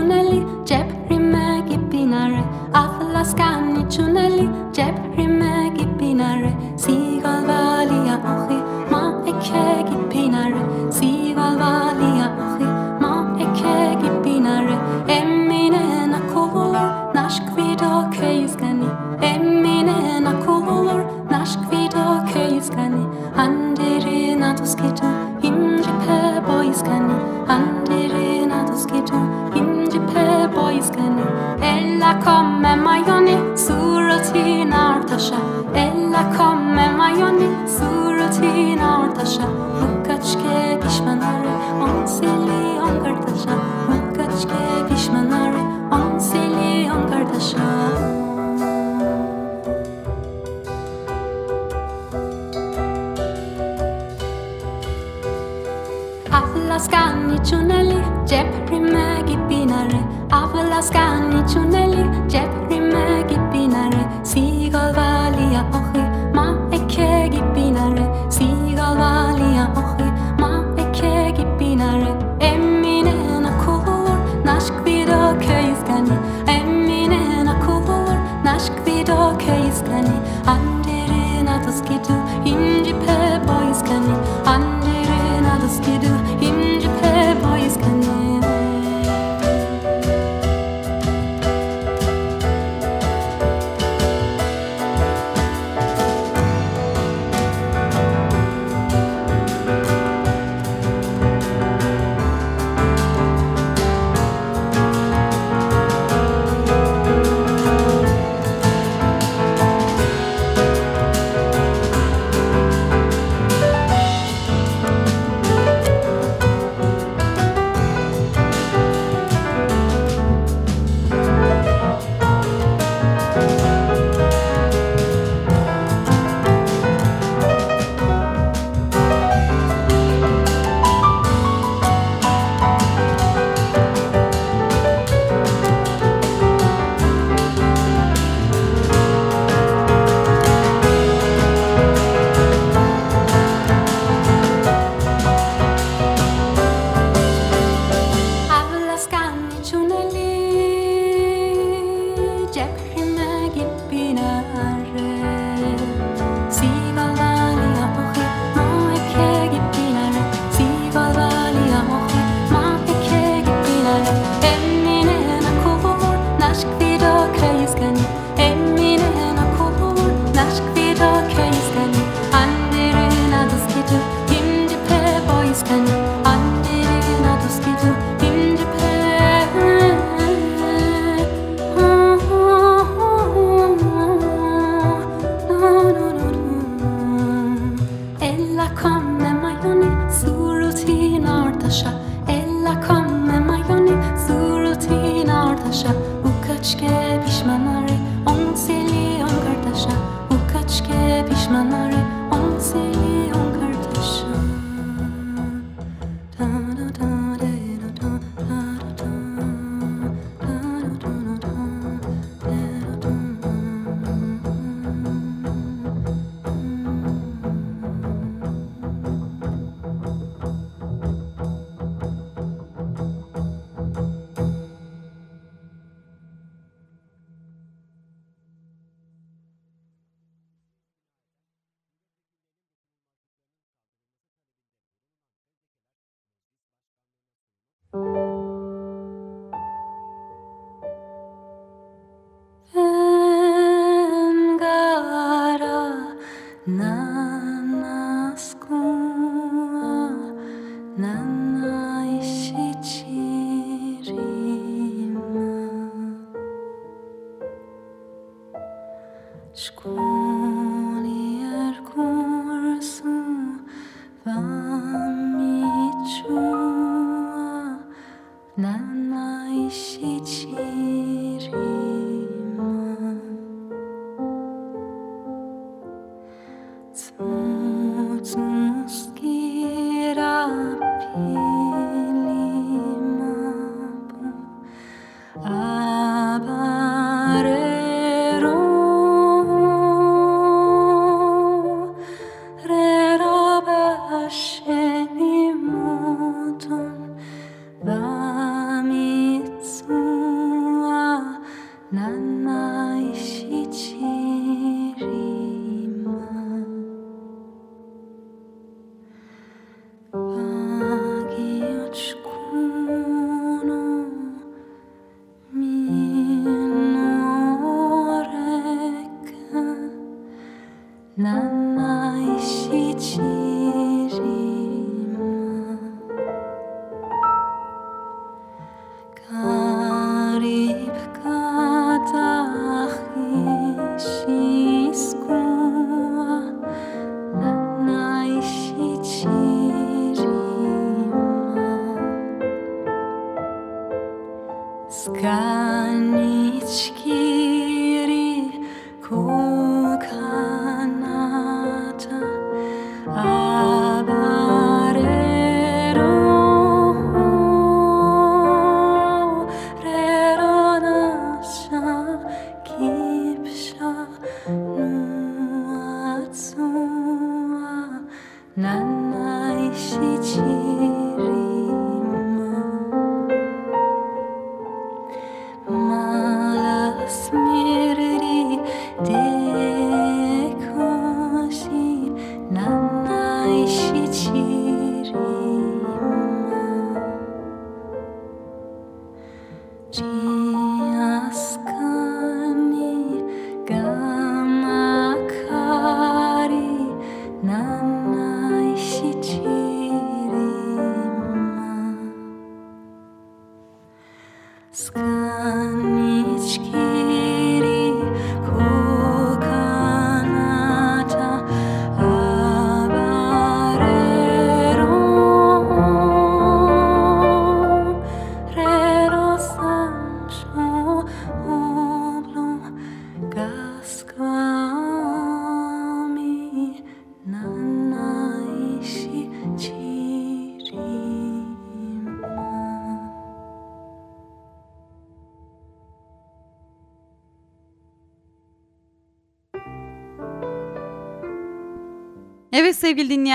taşa 191.69 191.93
Ella 192.29 192.81
con 192.89 193.13
me 193.27 193.41
maioni 193.41 193.93
Zurrutin 194.27 195.29
ardışa 195.29 195.89
Bu 196.25 196.47
kaç 196.47 196.79
kez 196.79 197.38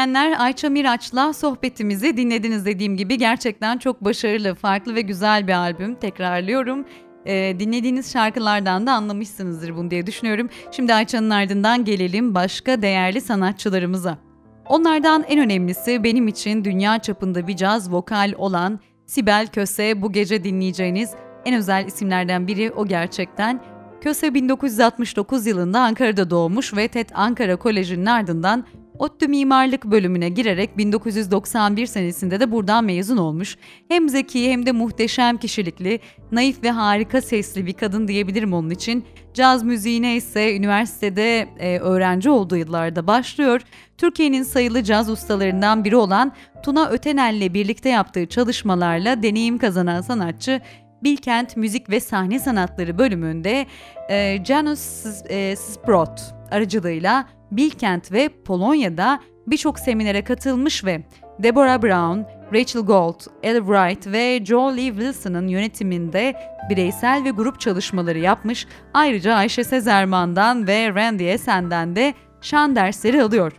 dinleyenler 0.04 0.40
Ayça 0.40 0.70
Miraç'la 0.70 1.34
sohbetimizi 1.34 2.18
dinlediniz 2.18 2.66
dediğim 2.66 2.98
gibi 2.98 3.18
gerçekten 3.18 3.78
çok 3.78 4.06
başarılı, 4.06 4.56
farklı 4.56 4.96
ve 4.96 5.02
güzel 5.02 5.48
bir 5.48 5.54
albüm. 5.54 5.96
Tekrarlıyorum. 5.96 6.86
Ee, 7.26 7.56
dinlediğiniz 7.60 8.14
şarkılardan 8.14 8.88
da 8.88 8.92
anlamışsınızdır 8.92 9.76
bunu 9.76 9.92
diye 9.92 10.08
düşünüyorum. 10.08 10.50
Şimdi 10.72 10.94
Ayça'nın 10.94 11.30
ardından 11.30 11.86
gelelim 11.86 12.36
başka 12.36 12.82
değerli 12.82 13.22
sanatçılarımıza. 13.22 14.18
Onlardan 14.66 15.24
en 15.28 15.40
önemlisi 15.40 16.04
benim 16.04 16.28
için 16.28 16.64
dünya 16.64 17.00
çapında 17.00 17.48
bir 17.48 17.56
caz 17.56 17.92
vokal 17.94 18.34
olan 18.38 18.80
Sibel 19.06 19.48
Köse 19.48 20.02
bu 20.02 20.12
gece 20.12 20.44
dinleyeceğiniz 20.44 21.12
en 21.46 21.56
özel 21.56 21.88
isimlerden 21.88 22.48
biri 22.48 22.72
o 22.72 22.86
gerçekten. 22.86 23.62
Köse 24.02 24.34
1969 24.34 25.48
yılında 25.48 25.80
Ankara'da 25.80 26.30
doğmuş 26.30 26.74
ve 26.74 26.88
TED 26.88 27.10
Ankara 27.14 27.56
Koleji'nin 27.56 28.06
ardından 28.06 28.66
ODTÜ 29.00 29.28
Mimarlık 29.28 29.86
bölümüne 29.86 30.30
girerek 30.30 30.78
1991 30.78 31.86
senesinde 31.86 32.40
de 32.40 32.52
buradan 32.52 32.86
mezun 32.86 33.18
olmuş. 33.18 33.58
Hem 33.88 34.10
zeki 34.10 34.52
hem 34.52 34.66
de 34.66 34.72
muhteşem 34.72 35.38
kişilikli, 35.38 36.00
naif 36.32 36.64
ve 36.64 36.72
harika 36.72 37.22
sesli 37.22 37.66
bir 37.66 37.74
kadın 37.74 38.08
diyebilirim 38.08 38.54
onun 38.54 38.70
için. 38.70 39.06
Caz 39.34 39.64
müziğine 39.64 40.16
ise 40.16 40.56
üniversitede 40.56 41.48
e, 41.60 41.80
öğrenci 41.80 42.30
olduğu 42.30 42.58
yıllarda 42.58 43.08
başlıyor. 43.08 43.62
Türkiye'nin 43.98 44.44
sayılı 44.44 44.84
caz 44.84 45.10
ustalarından 45.10 45.84
biri 45.84 45.96
olan 45.96 46.32
Tuna 46.64 46.90
Ötenel'le 46.90 47.54
birlikte 47.54 47.90
yaptığı 47.90 48.26
çalışmalarla 48.26 49.24
deneyim 49.24 49.58
kazanan 49.58 50.02
sanatçı 50.02 50.62
Bilkent 51.04 51.58
Müzik 51.58 51.90
ve 51.90 52.00
Sahne 52.00 52.40
Sanatları 52.40 52.98
bölümünde 52.98 53.66
e, 54.10 54.46
Janus 54.46 55.06
e, 55.30 55.56
Sprott 55.56 56.22
aracılığıyla 56.52 57.26
Bilkent 57.58 58.12
ve 58.12 58.30
Polonya'da 58.46 59.20
birçok 59.48 59.80
seminere 59.80 60.24
katılmış 60.24 60.86
ve 60.86 61.04
Deborah 61.40 61.82
Brown, 61.82 62.20
Rachel 62.54 62.82
Gold, 62.82 63.20
Elle 63.44 63.60
Wright 63.60 64.08
ve 64.08 64.46
Joe 64.46 64.78
Lee 64.78 64.88
Wilson'ın 64.88 65.48
yönetiminde 65.48 66.36
bireysel 66.70 67.24
ve 67.24 67.30
grup 67.30 67.60
çalışmaları 67.60 68.20
yapmış. 68.20 68.68
Ayrıca 68.94 69.36
Ayşe 69.36 69.64
Sezerman'dan 69.64 70.68
ve 70.68 70.96
Randy 70.96 71.32
Esen'den 71.32 71.96
de 71.96 72.14
şan 72.42 72.76
dersleri 72.76 73.24
alıyor. 73.24 73.52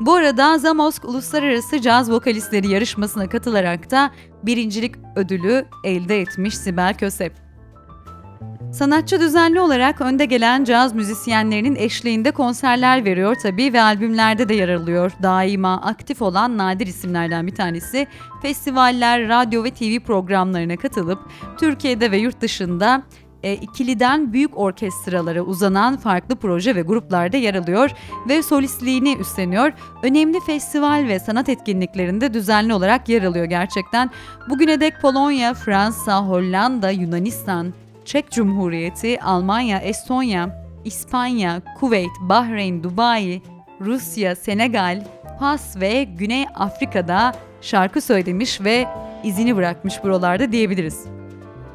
Bu 0.00 0.14
arada 0.14 0.58
Zamosk 0.58 1.04
Uluslararası 1.04 1.80
Caz 1.80 2.12
Vokalistleri 2.12 2.68
yarışmasına 2.68 3.28
katılarak 3.28 3.90
da 3.90 4.10
birincilik 4.42 4.94
ödülü 5.16 5.66
elde 5.84 6.20
etmiş 6.20 6.58
Sibel 6.58 6.94
Kösep. 6.94 7.43
Sanatçı 8.74 9.20
düzenli 9.20 9.60
olarak 9.60 10.00
önde 10.00 10.24
gelen 10.24 10.64
caz 10.64 10.94
müzisyenlerinin 10.94 11.76
eşliğinde 11.76 12.30
konserler 12.30 13.04
veriyor 13.04 13.36
tabii 13.42 13.72
ve 13.72 13.82
albümlerde 13.82 14.48
de 14.48 14.54
yer 14.54 14.68
alıyor. 14.68 15.12
Daima 15.22 15.82
aktif 15.82 16.22
olan 16.22 16.58
nadir 16.58 16.86
isimlerden 16.86 17.46
bir 17.46 17.54
tanesi. 17.54 18.06
Festivaller, 18.42 19.28
radyo 19.28 19.64
ve 19.64 19.70
TV 19.70 20.00
programlarına 20.00 20.76
katılıp 20.76 21.18
Türkiye'de 21.58 22.10
ve 22.10 22.18
yurt 22.18 22.40
dışında 22.40 23.02
e, 23.42 23.52
ikiliden 23.52 24.32
büyük 24.32 24.58
orkestralara 24.58 25.42
uzanan 25.42 25.96
farklı 25.96 26.36
proje 26.36 26.74
ve 26.74 26.82
gruplarda 26.82 27.36
yer 27.36 27.54
alıyor 27.54 27.90
ve 28.28 28.42
solistliğini 28.42 29.16
üstleniyor. 29.16 29.72
Önemli 30.02 30.40
festival 30.40 31.04
ve 31.08 31.18
sanat 31.18 31.48
etkinliklerinde 31.48 32.34
düzenli 32.34 32.74
olarak 32.74 33.08
yer 33.08 33.22
alıyor 33.22 33.44
gerçekten. 33.44 34.10
Bugüne 34.50 34.80
dek 34.80 35.00
Polonya, 35.00 35.54
Fransa, 35.54 36.26
Hollanda, 36.26 36.90
Yunanistan, 36.90 37.72
Çek 38.04 38.30
Cumhuriyeti, 38.30 39.20
Almanya, 39.20 39.78
Estonya, 39.78 40.64
İspanya, 40.84 41.62
Kuveyt, 41.80 42.10
Bahreyn, 42.20 42.82
Dubai, 42.82 43.42
Rusya, 43.80 44.36
Senegal, 44.36 45.04
Fas 45.40 45.80
ve 45.80 46.04
Güney 46.04 46.46
Afrika'da 46.54 47.34
şarkı 47.60 48.00
söylemiş 48.00 48.60
ve 48.60 48.86
izini 49.24 49.56
bırakmış 49.56 50.04
buralarda 50.04 50.52
diyebiliriz. 50.52 51.06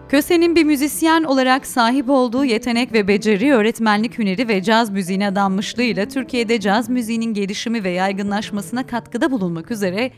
Köse'nin 0.09 0.55
bir 0.55 0.63
müzisyen 0.63 1.23
olarak 1.23 1.67
sahip 1.67 2.09
olduğu 2.09 2.45
yetenek 2.45 2.93
ve 2.93 3.07
beceri, 3.07 3.53
öğretmenlik 3.53 4.19
hüneri 4.19 4.47
ve 4.47 4.63
caz 4.63 4.89
müziğine 4.89 5.27
adanmışlığıyla 5.27 6.05
Türkiye'de 6.07 6.59
caz 6.59 6.89
müziğinin 6.89 7.33
gelişimi 7.33 7.83
ve 7.83 7.89
yaygınlaşmasına 7.89 8.87
katkıda 8.87 9.31
bulunmak 9.31 9.71
üzere 9.71 10.11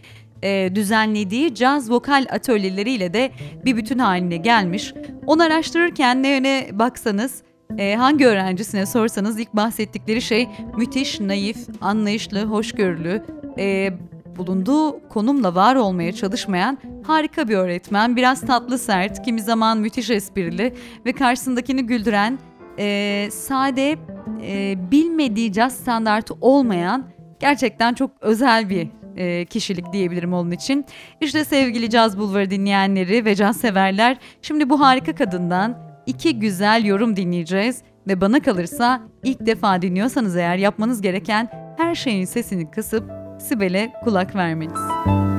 e, 0.44 0.76
düzenlediği 0.76 1.56
caz 1.56 1.92
vokal 1.92 2.26
atölyeleriyle 2.30 3.14
de 3.14 3.32
bir 3.66 3.78
bütün 3.78 4.00
haline 4.00 4.38
gelmiş. 4.38 4.94
Onu 5.28 5.44
araştırırken 5.44 6.24
ne 6.24 6.28
yöne 6.30 6.68
baksanız, 6.72 7.44
e, 7.78 7.96
hangi 7.96 8.26
öğrencisine 8.26 8.86
sorsanız 8.86 9.40
ilk 9.40 9.54
bahsettikleri 9.54 10.22
şey 10.22 10.48
müthiş, 10.78 11.20
naif, 11.20 11.58
anlayışlı, 11.82 12.44
hoşgörülü, 12.44 13.24
e, 13.58 13.94
bulunduğu 14.38 15.10
konumla 15.10 15.56
var 15.56 15.76
olmaya 15.76 16.12
çalışmayan 16.12 16.78
harika 17.04 17.48
bir 17.48 17.56
öğretmen. 17.56 18.16
Biraz 18.16 18.42
tatlı 18.42 18.78
sert, 18.78 19.26
kimi 19.26 19.42
zaman 19.42 19.78
müthiş 19.78 20.10
esprili 20.10 20.74
ve 21.06 21.12
karşısındakini 21.12 21.86
güldüren, 21.86 22.40
e, 22.80 23.28
sade, 23.32 23.98
e, 24.42 24.76
bilmediği 24.92 25.54
caz 25.54 25.74
standartı 25.74 26.34
olmayan 26.42 27.06
gerçekten 27.40 27.94
çok 27.94 28.12
özel 28.22 28.70
bir 28.70 28.88
e, 29.18 29.46
kişilik 29.46 29.94
diyebilirim 29.94 30.34
onun 30.34 30.52
için. 30.52 30.86
İşte 31.22 31.46
sevgili 31.46 31.90
Caz 31.90 32.18
Bulvarı 32.18 32.50
dinleyenleri 32.50 33.26
ve 33.26 33.36
caz 33.36 33.58
severler 33.58 34.18
şimdi 34.42 34.70
bu 34.70 34.80
harika 34.80 35.16
kadından 35.16 35.78
iki 36.06 36.40
güzel 36.40 36.86
yorum 36.86 37.16
dinleyeceğiz 37.16 37.82
ve 38.08 38.22
bana 38.22 38.40
kalırsa 38.40 39.02
ilk 39.24 39.46
defa 39.46 39.82
dinliyorsanız 39.82 40.36
eğer 40.36 40.58
yapmanız 40.58 41.02
gereken 41.02 41.50
her 41.78 41.96
şeyin 41.96 42.26
sesini 42.26 42.72
kısıp 42.72 43.12
Sibel'e 43.40 43.94
kulak 44.04 44.36
vermeniz. 44.36 45.31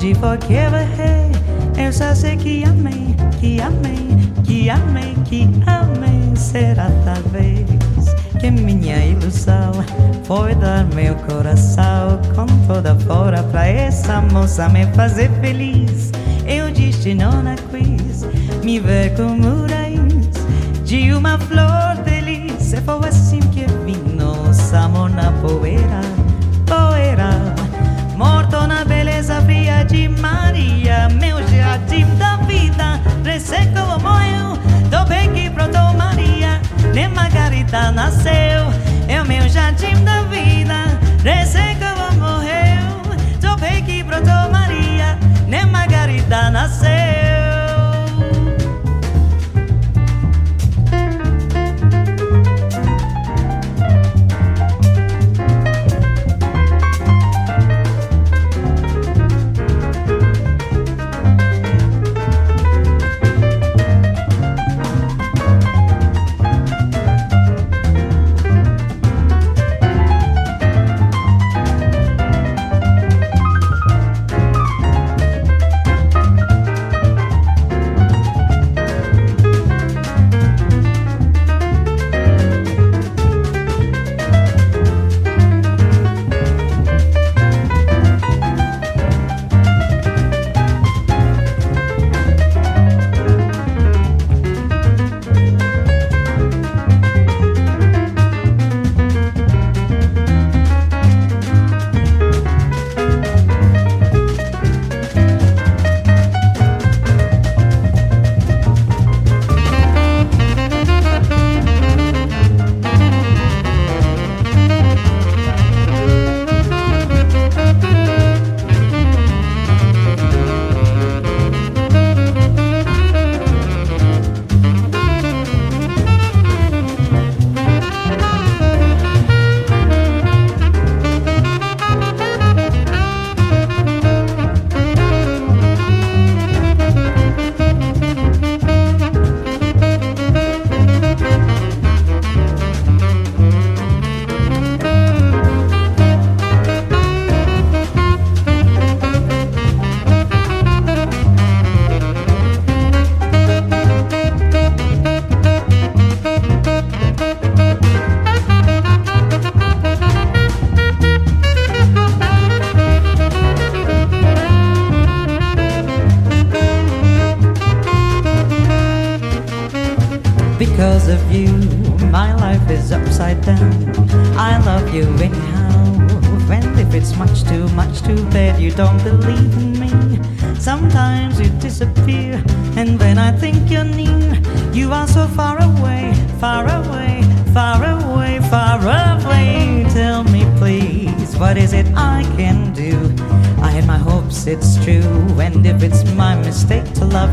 Onde 0.00 0.14
for 0.14 0.36
que 0.38 0.54
eu 0.54 0.74
errei. 0.74 1.30
Eu 1.76 1.92
só 1.92 2.14
sei 2.14 2.36
que 2.36 2.64
amei, 2.64 3.14
que 3.38 3.60
amei, 3.60 4.08
que 4.44 4.70
amei, 4.70 5.14
que 5.24 5.48
amei. 5.66 6.36
Será 6.36 6.90
talvez 7.04 7.68
que 8.40 8.50
minha 8.50 9.04
ilusão 9.04 9.72
foi 10.24 10.54
dar 10.54 10.86
meu 10.94 11.14
coração 11.16 12.18
com 12.34 12.46
toda 12.66 12.94
fora 13.00 13.42
pra 13.44 13.66
essa 13.66 14.20
moça 14.20 14.68
me 14.68 14.86
fazer 14.94 15.30
feliz. 15.40 16.10
Eu 16.46 16.72
destino 16.72 17.42
na 17.42 17.56
quiz 17.56 18.24
me 18.64 18.80
ver 18.80 19.14
como 19.14 19.66
raiz 19.66 19.79
de 20.90 21.14
uma 21.14 21.38
flor 21.38 22.02
delícia. 22.04 22.82
Foi 22.82 23.08
assim 23.08 23.38
que 23.38 23.64
vim, 23.86 24.16
nosso 24.16 24.74
amor 24.74 25.08
na 25.08 25.30
poeira, 25.40 26.00
poeira 26.66 27.30
morto 28.16 28.66
na 28.66 28.84
beleza 28.84 29.40
fria 29.42 29.84
de 29.84 30.08
Maria, 30.08 31.08
meu 31.10 31.46
jardim 31.46 32.04
da 32.16 32.38
vida, 32.38 33.00
resseco 33.24 34.00
morreu, 34.02 34.56
do 34.90 35.08
bem 35.08 35.32
que 35.32 35.48
brotou 35.48 35.89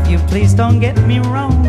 you, 0.08 0.18
please 0.28 0.54
don't 0.54 0.80
get 0.80 0.96
me 1.06 1.18
wrong. 1.18 1.64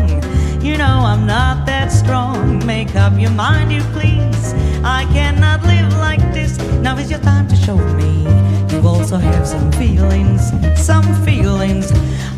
You 0.62 0.76
know 0.76 1.00
I'm 1.04 1.26
not 1.26 1.66
that 1.66 1.90
strong. 1.92 2.64
Make 2.66 2.96
up 2.96 3.18
your 3.18 3.30
mind, 3.30 3.72
you 3.72 3.82
please. 3.92 4.54
I 4.82 5.04
cannot 5.12 5.62
live 5.64 5.92
like 5.98 6.20
this. 6.32 6.58
Now 6.80 6.96
is 6.96 7.10
your 7.10 7.20
time 7.20 7.48
to 7.48 7.56
show 7.56 7.76
me. 7.76 8.24
You 8.70 8.86
also 8.86 9.16
have 9.16 9.46
some 9.46 9.70
feelings, 9.72 10.52
some 10.76 11.04
feelings. 11.24 11.92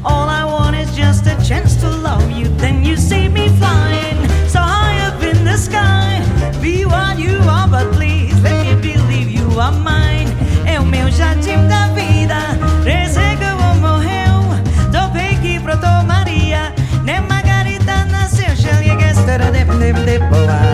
All 0.05 0.29
I 0.29 0.45
want 0.45 0.77
is 0.77 0.95
just 0.97 1.27
a 1.27 1.37
chance 1.45 1.77
to 1.83 1.89
love 1.89 2.31
you. 2.31 2.47
Then 2.59 2.85
you 2.85 2.97
see 2.97 3.29
me 3.29 3.49
flying 3.61 4.19
so 4.49 4.59
high 4.61 4.99
up 5.07 5.23
in 5.23 5.45
the 5.45 5.57
sky. 5.57 6.21
Be 6.61 6.85
what 6.85 7.19
you 7.19 7.39
are, 7.49 7.69
but 7.69 7.93
please 7.93 8.41
let 8.43 8.67
me 8.67 8.75
believe 8.81 9.31
you 9.31 9.47
are 9.61 9.73
mine. 9.73 10.31
É 10.67 10.81
o 10.81 10.85
meu 10.85 11.11
jardim 11.11 11.67
da 11.69 11.92
bye 20.33 20.72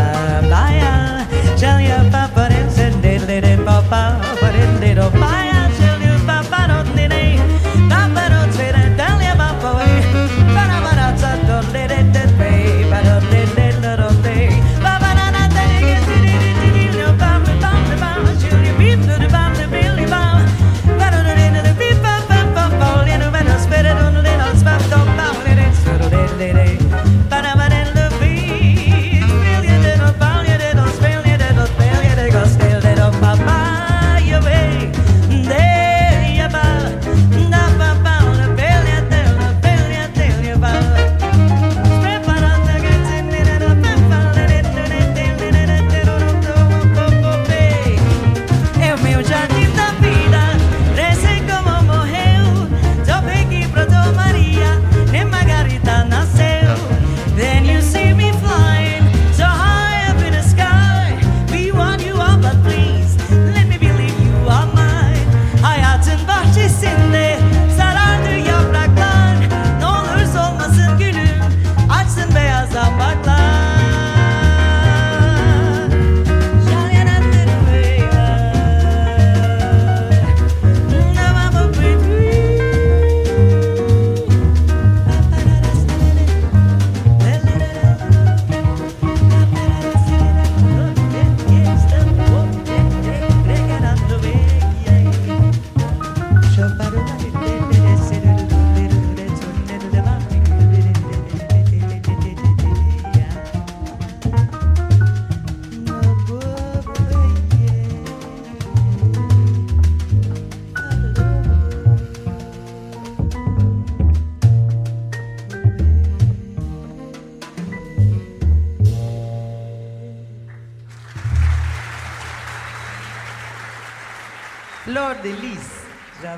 de 125.15 125.33
lis, 125.33 125.87
Já 126.23 126.37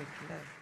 é 0.00 0.04
claro. 0.26 0.57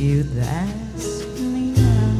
you'd 0.00 0.38
ask 0.38 1.28
me 1.38 1.72
now. 1.72 2.12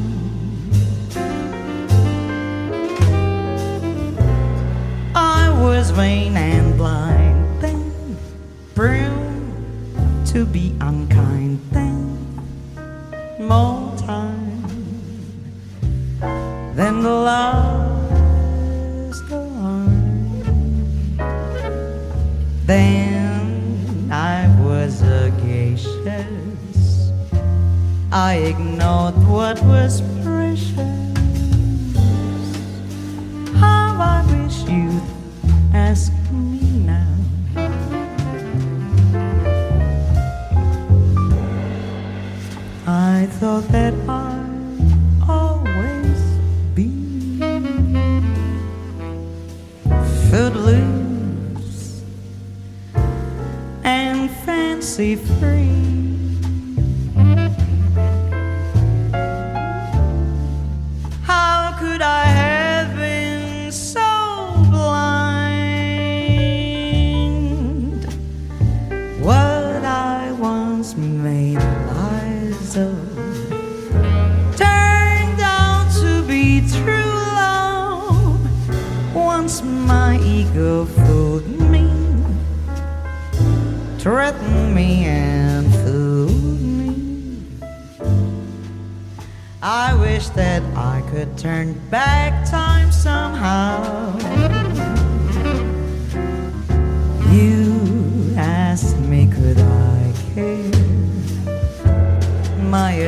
I 5.15 5.49
was 5.63 5.91
vain. 5.91 6.30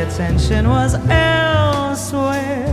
attention 0.03 0.69
was 0.69 0.95
elsewhere. 1.09 2.67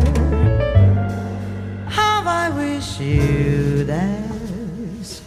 How 1.88 2.24
I 2.26 2.50
wish 2.50 3.00
you'd 3.00 3.90
ask. 3.90 5.24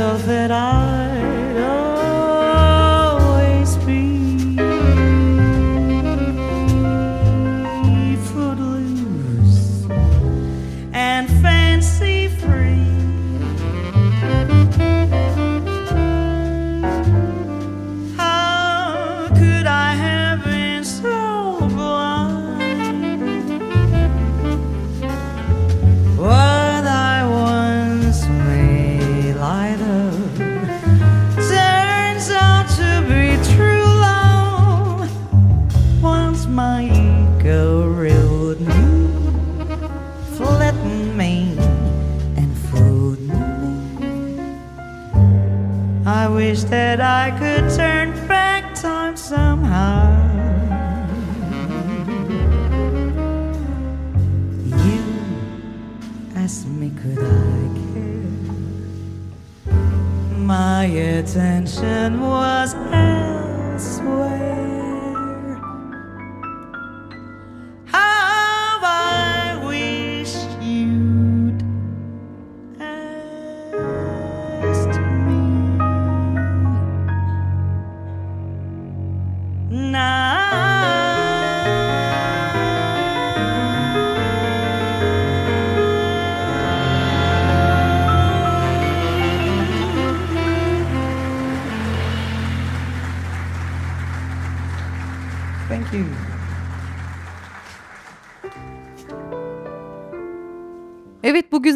myself 0.00 0.50
I. 0.50 0.89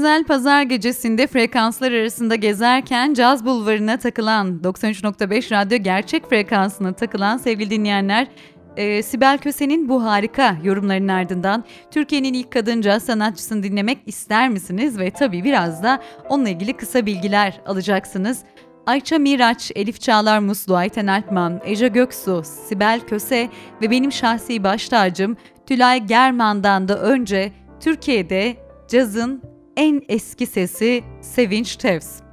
Güzel 0.04 0.24
pazar 0.24 0.62
gecesinde 0.62 1.26
frekanslar 1.26 1.92
arasında 1.92 2.34
gezerken 2.34 3.14
caz 3.14 3.44
bulvarına 3.44 3.96
takılan 3.96 4.60
93.5 4.64 5.50
radyo 5.50 5.78
gerçek 5.78 6.30
frekansına 6.30 6.92
takılan 6.92 7.36
sevgili 7.36 7.70
dinleyenler 7.70 8.28
e, 8.76 9.02
Sibel 9.02 9.38
Köse'nin 9.38 9.88
bu 9.88 10.04
harika 10.04 10.56
yorumlarının 10.62 11.08
ardından 11.08 11.64
Türkiye'nin 11.90 12.34
ilk 12.34 12.52
kadın 12.52 12.80
caz 12.80 13.02
sanatçısını 13.02 13.62
dinlemek 13.62 13.98
ister 14.06 14.48
misiniz? 14.48 14.98
Ve 14.98 15.10
tabii 15.10 15.44
biraz 15.44 15.82
da 15.82 16.02
onunla 16.28 16.48
ilgili 16.48 16.72
kısa 16.72 17.06
bilgiler 17.06 17.60
alacaksınız. 17.66 18.38
Ayça 18.86 19.18
Miraç, 19.18 19.72
Elif 19.74 20.00
Çağlar 20.00 20.38
Muslu, 20.38 20.76
Ayten 20.76 21.06
Alpman, 21.06 21.60
Eja 21.64 21.86
Göksu, 21.86 22.42
Sibel 22.44 23.00
Köse 23.00 23.48
ve 23.82 23.90
benim 23.90 24.12
şahsi 24.12 24.64
baş 24.64 24.88
tacım 24.88 25.36
Tülay 25.66 26.06
German'dan 26.06 26.88
da 26.88 27.00
önce 27.00 27.52
Türkiye'de 27.80 28.56
cazın 28.88 29.53
en 29.76 30.02
eski 30.08 30.46
sesi 30.46 31.04
Sevinç 31.20 31.76
Tevz. 31.76 32.24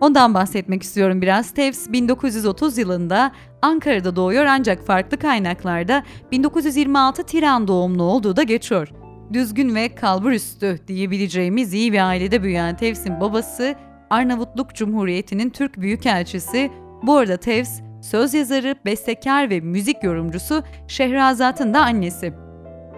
Ondan 0.00 0.34
bahsetmek 0.34 0.82
istiyorum 0.82 1.22
biraz. 1.22 1.50
Tevz 1.50 1.92
1930 1.92 2.78
yılında 2.78 3.32
Ankara'da 3.62 4.16
doğuyor 4.16 4.44
ancak 4.44 4.86
farklı 4.86 5.16
kaynaklarda 5.18 6.02
1926 6.32 7.22
Tiran 7.22 7.68
doğumlu 7.68 8.02
olduğu 8.02 8.36
da 8.36 8.42
geçiyor. 8.42 8.88
Düzgün 9.32 9.74
ve 9.74 9.94
kalburüstü 9.94 10.78
diyebileceğimiz 10.88 11.74
iyi 11.74 11.92
bir 11.92 12.08
ailede 12.08 12.42
büyüyen 12.42 12.76
Tevz'in 12.76 13.20
babası 13.20 13.74
Arnavutluk 14.10 14.74
Cumhuriyeti'nin 14.74 15.50
Türk 15.50 15.80
Büyükelçisi. 15.80 16.70
Bu 17.02 17.16
arada 17.16 17.36
Tevz, 17.36 17.80
söz 18.02 18.34
yazarı, 18.34 18.74
bestekar 18.84 19.50
ve 19.50 19.60
müzik 19.60 20.04
yorumcusu 20.04 20.62
Şehrazat'ın 20.88 21.74
da 21.74 21.80
annesi. 21.80 22.32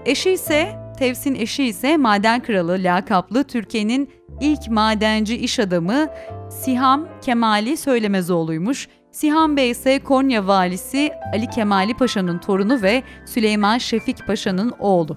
Eşi 0.07 0.30
ise, 0.30 0.88
Tevz'in 0.99 1.34
eşi 1.34 1.64
ise 1.64 1.96
maden 1.96 2.42
kralı 2.42 2.76
lakaplı 2.78 3.44
Türkiye'nin 3.44 4.11
ilk 4.40 4.68
madenci 4.68 5.36
iş 5.36 5.59
adamı 5.59 6.07
Siham 6.51 7.09
Kemali 7.22 7.76
Söylemezoğlu'ymuş. 7.76 8.88
Siham 9.12 9.57
Bey 9.57 9.70
ise 9.70 9.99
Konya 9.99 10.46
valisi 10.46 11.11
Ali 11.34 11.51
Kemali 11.51 11.94
Paşa'nın 11.94 12.38
torunu 12.38 12.82
ve 12.82 13.03
Süleyman 13.26 13.78
Şefik 13.78 14.26
Paşa'nın 14.26 14.72
oğlu. 14.78 15.16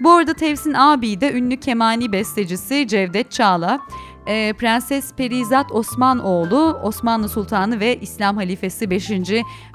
Bu 0.00 0.10
arada 0.10 0.34
Tevz'in 0.34 0.74
abi 0.74 1.20
de 1.20 1.32
ünlü 1.32 1.56
kemani 1.56 2.12
bestecisi 2.12 2.88
Cevdet 2.88 3.30
Çağla. 3.30 3.80
E, 4.26 4.52
Prenses 4.52 5.14
Perizat 5.14 5.72
Osmanoğlu, 5.72 6.80
Osmanlı 6.82 7.28
Sultanı 7.28 7.80
ve 7.80 7.96
İslam 8.00 8.36
Halifesi 8.36 8.90
5. 8.90 9.10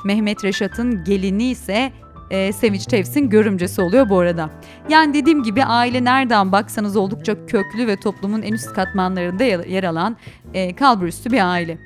Mehmet 0.06 0.44
Reşat'ın 0.44 1.04
gelini 1.04 1.44
ise 1.44 1.92
e, 2.34 2.54
Sevinç 2.54 2.86
Tevz'in 2.86 3.30
görümcesi 3.30 3.82
oluyor 3.82 4.10
bu 4.10 4.20
arada. 4.20 4.50
Yani 4.90 5.14
dediğim 5.14 5.44
gibi 5.44 5.64
aile 5.64 6.04
nereden 6.04 6.52
baksanız 6.52 6.96
oldukça 6.96 7.46
köklü 7.46 7.88
ve 7.88 7.96
toplumun 7.96 8.42
en 8.42 8.54
üst 8.54 8.74
katmanlarında 8.74 9.44
yer 9.44 9.84
alan 9.84 10.18
e, 10.54 10.76
kalburüstü 10.76 11.32
bir 11.32 11.52
aile. 11.52 11.78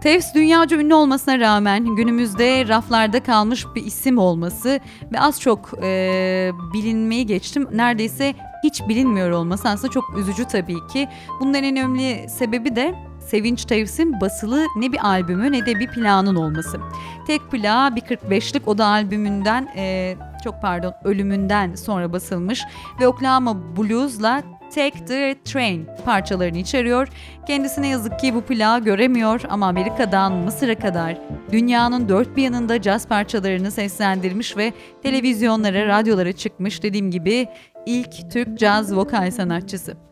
Tevz 0.00 0.34
dünyaca 0.34 0.76
ünlü 0.76 0.94
olmasına 0.94 1.38
rağmen 1.38 1.96
günümüzde 1.96 2.68
raflarda 2.68 3.22
kalmış 3.22 3.66
bir 3.74 3.84
isim 3.84 4.18
olması 4.18 4.80
ve 5.12 5.20
az 5.20 5.40
çok 5.40 5.70
e, 5.82 6.50
bilinmeyi 6.74 7.26
geçtim. 7.26 7.68
Neredeyse 7.72 8.34
hiç 8.64 8.88
bilinmiyor 8.88 9.30
olması 9.30 9.68
aslında 9.68 9.92
çok 9.92 10.18
üzücü 10.18 10.44
tabii 10.44 10.86
ki. 10.92 11.08
Bunun 11.40 11.54
en 11.54 11.64
önemli 11.64 12.28
sebebi 12.28 12.76
de 12.76 13.09
Sevinç 13.30 13.64
Tevz'in 13.64 14.20
basılı 14.20 14.66
ne 14.76 14.92
bir 14.92 15.06
albümü 15.06 15.52
ne 15.52 15.66
de 15.66 15.80
bir 15.80 15.86
planın 15.86 16.36
olması. 16.36 16.80
Tek 17.26 17.50
plağı 17.50 17.96
bir 17.96 18.00
45'lik 18.00 18.68
o 18.68 18.78
da 18.78 18.86
albümünden 18.86 19.68
e, 19.76 20.16
çok 20.44 20.62
pardon 20.62 20.94
ölümünden 21.04 21.74
sonra 21.74 22.12
basılmış 22.12 22.62
ve 23.00 23.08
Oklahoma 23.08 23.76
Blues'la 23.76 24.42
Take 24.74 25.04
the 25.04 25.36
Train 25.44 25.88
parçalarını 26.04 26.58
içeriyor. 26.58 27.08
Kendisine 27.46 27.88
yazık 27.88 28.18
ki 28.18 28.34
bu 28.34 28.40
plağı 28.40 28.84
göremiyor 28.84 29.40
ama 29.48 29.68
Amerika'dan 29.68 30.32
Mısır'a 30.32 30.74
kadar 30.74 31.18
dünyanın 31.52 32.08
dört 32.08 32.36
bir 32.36 32.42
yanında 32.42 32.82
caz 32.82 33.08
parçalarını 33.08 33.70
seslendirmiş 33.70 34.56
ve 34.56 34.72
televizyonlara, 35.02 35.86
radyolara 35.86 36.32
çıkmış 36.32 36.82
dediğim 36.82 37.10
gibi 37.10 37.48
ilk 37.86 38.30
Türk 38.32 38.58
caz 38.58 38.96
vokal 38.96 39.30
sanatçısı. 39.30 40.09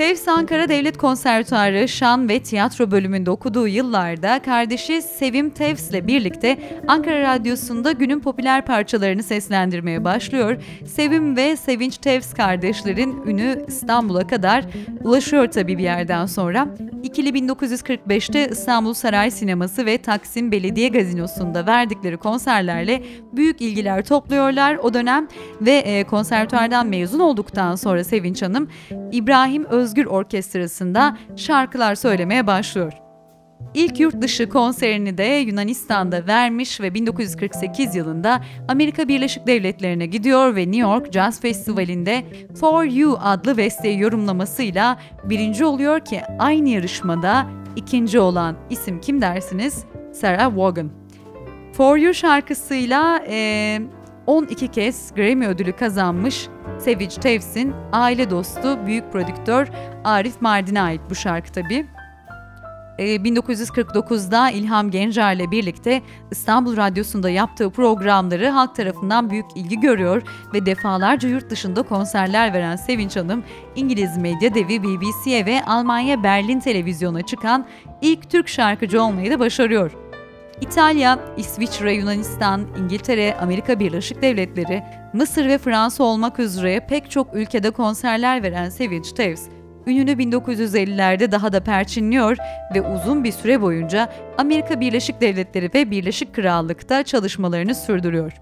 Tevs 0.00 0.28
Ankara 0.28 0.68
Devlet 0.68 0.98
Konservatuarı 0.98 1.88
Şan 1.88 2.28
ve 2.28 2.40
Tiyatro 2.40 2.90
bölümünde 2.90 3.30
okuduğu 3.30 3.68
yıllarda 3.68 4.42
kardeşi 4.42 5.02
Sevim 5.02 5.50
Tevs 5.50 5.90
ile 5.90 6.06
birlikte 6.06 6.58
Ankara 6.88 7.34
Radyosu'nda 7.34 7.92
günün 7.92 8.20
popüler 8.20 8.66
parçalarını 8.66 9.22
seslendirmeye 9.22 10.04
başlıyor. 10.04 10.62
Sevim 10.86 11.36
ve 11.36 11.56
Sevinç 11.56 11.98
Tevs 11.98 12.34
kardeşlerin 12.34 13.22
ünü 13.26 13.64
İstanbul'a 13.68 14.26
kadar 14.26 14.64
ulaşıyor 15.04 15.46
tabii 15.50 15.78
bir 15.78 15.82
yerden 15.82 16.26
sonra. 16.26 16.68
İkili 17.02 17.28
1945'te 17.28 18.48
İstanbul 18.48 18.94
Saray 18.94 19.30
Sineması 19.30 19.86
ve 19.86 19.98
Taksim 19.98 20.52
Belediye 20.52 20.88
Gazinosu'nda 20.88 21.66
verdikleri 21.66 22.16
konserlerle 22.16 23.02
büyük 23.32 23.60
ilgiler 23.60 24.04
topluyorlar 24.04 24.76
o 24.76 24.94
dönem 24.94 25.28
ve 25.60 25.72
e, 25.72 26.04
konservatuardan 26.04 26.86
mezun 26.86 27.20
olduktan 27.20 27.74
sonra 27.74 28.04
Sevinç 28.04 28.42
Hanım 28.42 28.68
İbrahim 29.12 29.66
Özgür 29.90 30.06
Orkestrası'nda 30.06 31.16
şarkılar 31.36 31.94
söylemeye 31.94 32.46
başlıyor. 32.46 32.92
İlk 33.74 34.00
yurt 34.00 34.22
dışı 34.22 34.48
konserini 34.48 35.18
de 35.18 35.24
Yunanistan'da 35.24 36.26
vermiş 36.26 36.80
ve 36.80 36.94
1948 36.94 37.94
yılında 37.94 38.40
Amerika 38.68 39.08
Birleşik 39.08 39.46
Devletleri'ne 39.46 40.06
gidiyor 40.06 40.56
ve 40.56 40.60
New 40.60 40.80
York 40.80 41.12
Jazz 41.12 41.40
Festivali'nde 41.40 42.24
For 42.60 42.84
You 42.84 43.18
adlı 43.22 43.56
besteyi 43.56 44.00
yorumlamasıyla 44.00 44.98
birinci 45.24 45.64
oluyor 45.64 46.00
ki 46.00 46.22
aynı 46.38 46.68
yarışmada 46.68 47.46
ikinci 47.76 48.20
olan 48.20 48.56
isim 48.70 49.00
kim 49.00 49.20
dersiniz? 49.20 49.84
Sarah 50.12 50.56
Vaughan. 50.56 50.90
For 51.72 51.96
You 51.96 52.14
şarkısıyla 52.14 53.24
e, 53.28 53.80
12 54.30 54.68
kez 54.68 55.14
Grammy 55.14 55.46
ödülü 55.46 55.72
kazanmış 55.72 56.48
Sevinç 56.78 57.14
Tevs'in 57.14 57.74
aile 57.92 58.30
dostu 58.30 58.86
büyük 58.86 59.12
prodüktör 59.12 59.68
Arif 60.04 60.40
Mardin'e 60.40 60.80
ait 60.80 61.00
bu 61.10 61.14
şarkı 61.14 61.52
tabii. 61.52 61.86
1949'da 62.98 64.50
İlham 64.50 64.90
Gencer 64.90 65.34
ile 65.34 65.50
birlikte 65.50 66.02
İstanbul 66.30 66.76
Radyosu'nda 66.76 67.30
yaptığı 67.30 67.70
programları 67.70 68.48
halk 68.48 68.76
tarafından 68.76 69.30
büyük 69.30 69.46
ilgi 69.54 69.80
görüyor 69.80 70.22
ve 70.54 70.66
defalarca 70.66 71.28
yurt 71.28 71.50
dışında 71.50 71.82
konserler 71.82 72.52
veren 72.52 72.76
Sevinç 72.76 73.16
Hanım, 73.16 73.44
İngiliz 73.76 74.18
medya 74.18 74.54
devi 74.54 74.82
BBC'ye 74.82 75.46
ve 75.46 75.64
Almanya 75.64 76.22
Berlin 76.22 76.60
televizyona 76.60 77.22
çıkan 77.22 77.66
ilk 78.02 78.30
Türk 78.30 78.48
şarkıcı 78.48 79.02
olmayı 79.02 79.30
da 79.30 79.38
başarıyor. 79.38 80.09
İtalya, 80.60 81.18
İsviçre, 81.36 81.94
Yunanistan, 81.94 82.66
İngiltere, 82.78 83.36
Amerika 83.40 83.80
Birleşik 83.80 84.22
Devletleri, 84.22 84.82
Mısır 85.12 85.46
ve 85.48 85.58
Fransa 85.58 86.04
olmak 86.04 86.38
üzere 86.38 86.86
pek 86.88 87.10
çok 87.10 87.34
ülkede 87.34 87.70
konserler 87.70 88.42
veren 88.42 88.68
Sevinç 88.68 89.12
Tevz, 89.12 89.48
ününü 89.86 90.10
1950'lerde 90.10 91.32
daha 91.32 91.52
da 91.52 91.64
perçinliyor 91.64 92.36
ve 92.74 92.82
uzun 92.82 93.24
bir 93.24 93.32
süre 93.32 93.62
boyunca 93.62 94.12
Amerika 94.38 94.80
Birleşik 94.80 95.20
Devletleri 95.20 95.70
ve 95.74 95.90
Birleşik 95.90 96.34
Krallık'ta 96.34 97.02
çalışmalarını 97.02 97.74
sürdürüyor. 97.74 98.32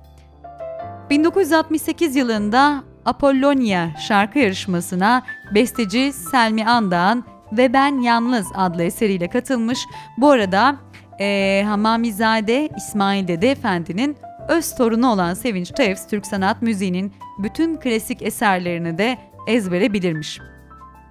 1968 1.11 2.17
yılında 2.17 2.85
Apollonia 3.05 3.97
şarkı 4.09 4.39
yarışmasına 4.39 5.23
besteci 5.55 6.13
Selmi 6.13 6.67
Andağ'ın 6.67 7.25
ve 7.53 7.73
Ben 7.73 8.01
Yalnız 8.01 8.47
adlı 8.55 8.83
eseriyle 8.83 9.29
katılmış. 9.29 9.79
Bu 10.19 10.31
arada 10.31 10.77
e, 11.21 11.63
Hamamizade 11.67 12.69
İsmail 12.77 13.29
Dede 13.29 13.51
Efendi'nin 13.51 14.17
öz 14.49 14.75
torunu 14.75 15.13
olan 15.13 15.35
Sevinç 15.35 15.71
Tevz, 15.71 16.07
Türk 16.07 16.27
sanat 16.27 16.63
müziğinin 16.63 17.13
bütün 17.39 17.77
klasik 17.77 18.23
eserlerini 18.23 18.99
de 18.99 19.19
ezbere 19.47 19.93
bilirmiş. 19.93 20.41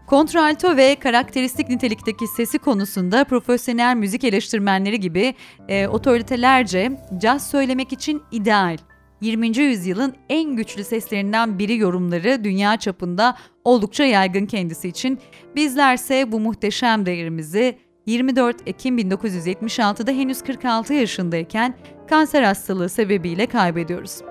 Kontralto 0.07 0.77
ve 0.77 0.95
karakteristik 0.95 1.69
nitelikteki 1.69 2.27
sesi 2.27 2.59
konusunda 2.59 3.23
profesyonel 3.23 3.95
müzik 3.95 4.23
eleştirmenleri 4.23 4.99
gibi 4.99 5.33
e, 5.67 5.87
otoritelerce 5.87 6.91
caz 7.17 7.49
söylemek 7.49 7.93
için 7.93 8.21
ideal. 8.31 8.77
20. 9.21 9.57
yüzyılın 9.57 10.15
en 10.29 10.55
güçlü 10.55 10.83
seslerinden 10.83 11.59
biri 11.59 11.77
yorumları 11.77 12.43
dünya 12.43 12.77
çapında 12.77 13.37
oldukça 13.63 14.03
yaygın 14.03 14.45
kendisi 14.45 14.87
için. 14.87 15.19
Bizlerse 15.55 16.31
bu 16.31 16.39
muhteşem 16.39 17.05
değerimizi 17.05 17.77
24 18.07 18.57
Ekim 18.65 18.97
1976'da 18.99 20.11
henüz 20.11 20.41
46 20.41 20.93
yaşındayken 20.93 21.73
kanser 22.09 22.43
hastalığı 22.43 22.89
sebebiyle 22.89 23.45
kaybediyoruz. 23.45 24.21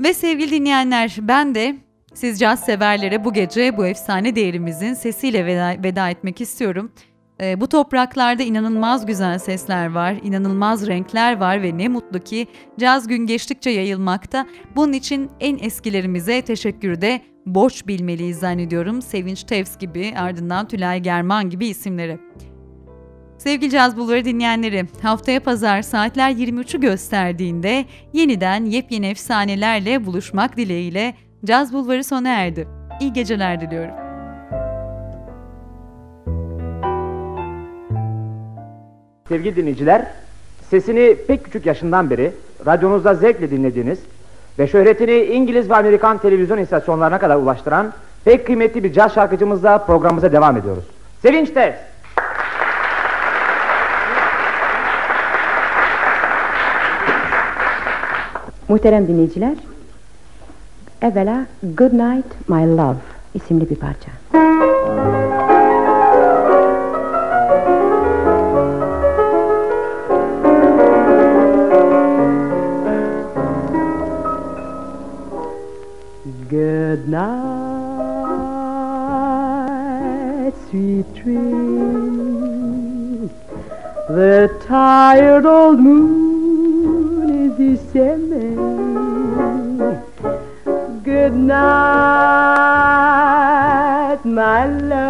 Ve 0.00 0.14
sevgili 0.14 0.50
dinleyenler 0.50 1.16
ben 1.20 1.54
de 1.54 1.76
siz 2.14 2.40
caz 2.40 2.64
severlere 2.64 3.24
bu 3.24 3.32
gece 3.32 3.76
bu 3.76 3.86
efsane 3.86 4.36
değerimizin 4.36 4.94
sesiyle 4.94 5.46
veda, 5.46 5.76
veda 5.84 6.10
etmek 6.10 6.40
istiyorum. 6.40 6.92
E, 7.40 7.60
bu 7.60 7.68
topraklarda 7.68 8.42
inanılmaz 8.42 9.06
güzel 9.06 9.38
sesler 9.38 9.92
var, 9.92 10.16
inanılmaz 10.22 10.86
renkler 10.86 11.40
var 11.40 11.62
ve 11.62 11.78
ne 11.78 11.88
mutlu 11.88 12.20
ki 12.20 12.46
caz 12.78 13.08
gün 13.08 13.26
geçtikçe 13.26 13.70
yayılmakta. 13.70 14.46
Bunun 14.76 14.92
için 14.92 15.30
en 15.40 15.58
eskilerimize 15.58 16.42
teşekkürü 16.42 17.00
de 17.00 17.20
borç 17.46 17.86
bilmeliyiz 17.86 18.38
zannediyorum. 18.38 19.02
Sevinç 19.02 19.44
Tevz 19.44 19.78
gibi, 19.78 20.14
ardından 20.16 20.68
Tülay 20.68 21.00
German 21.00 21.50
gibi 21.50 21.66
isimleri. 21.66 22.18
Sevgili 23.38 23.70
Caz 23.70 23.96
Bulvarı 23.96 24.24
dinleyenleri, 24.24 24.86
haftaya 25.02 25.40
pazar 25.40 25.82
saatler 25.82 26.30
23'ü 26.30 26.80
gösterdiğinde 26.80 27.84
yeniden 28.12 28.64
yepyeni 28.64 29.06
efsanelerle 29.06 30.06
buluşmak 30.06 30.56
dileğiyle 30.56 31.14
Caz 31.44 31.72
Bulvarı 31.72 32.04
sona 32.04 32.28
erdi. 32.28 32.68
İyi 33.00 33.12
geceler 33.12 33.60
diliyorum. 33.60 33.94
Sevgili 39.28 39.56
dinleyiciler, 39.56 40.06
sesini 40.70 41.16
pek 41.26 41.44
küçük 41.44 41.66
yaşından 41.66 42.10
beri 42.10 42.32
radyonuzda 42.66 43.14
zevkle 43.14 43.50
dinlediğiniz 43.50 43.98
ve 44.58 44.66
şöhretini 44.66 45.24
İngiliz 45.24 45.70
ve 45.70 45.76
Amerikan 45.76 46.18
televizyon 46.18 46.58
istasyonlarına 46.58 47.18
kadar 47.18 47.36
ulaştıran 47.36 47.92
pek 48.24 48.46
kıymetli 48.46 48.84
bir 48.84 48.92
caz 48.92 49.14
şarkıcımızla 49.14 49.78
programımıza 49.78 50.32
devam 50.32 50.56
ediyoruz. 50.56 50.84
Sevinç 51.22 51.50
Tez! 51.50 51.74
Muhterem 58.68 59.08
dinleyiciler, 59.08 59.54
evvela 61.02 61.46
Good 61.62 61.92
Night 61.92 62.48
My 62.48 62.76
Love 62.76 62.96
isimli 63.34 63.70
bir 63.70 63.76
parça. 63.76 64.10
The 84.08 84.48
tired 84.66 85.46
old 85.46 85.78
moon 85.78 87.30
is 87.44 87.52
descending. 87.56 88.56
Good 91.04 91.34
night, 91.34 91.58
my 94.24 94.66
love. 94.66 95.02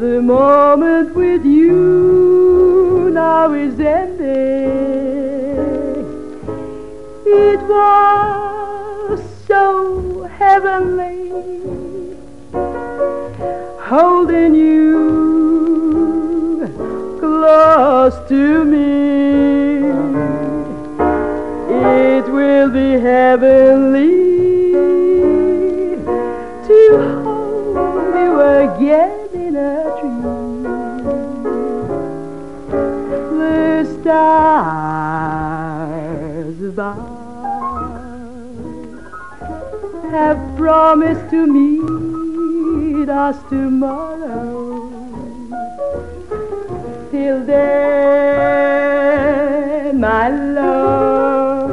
The 0.00 0.22
moment 0.22 1.14
with 1.14 1.44
you 1.44 3.10
now 3.12 3.52
is 3.52 3.78
ending. 3.80 4.28
It 7.26 7.60
was 7.62 8.07
close 18.10 18.28
to 18.28 18.64
me. 18.64 19.78
It 21.68 22.24
will 22.32 22.70
be 22.70 22.92
heavenly 23.00 24.08
to 26.66 26.78
hold 27.22 28.14
you 28.14 28.40
again 28.40 29.28
in 29.34 29.56
a 29.56 29.82
dream. 30.00 30.62
The 33.38 33.84
stars 34.00 35.08
above 36.62 37.18
have 40.10 40.38
promised 40.56 41.30
to 41.30 41.46
meet 41.46 43.08
us 43.10 43.36
tomorrow. 43.50 44.87
Till 47.28 47.44
my 49.92 50.30
love, 50.30 51.70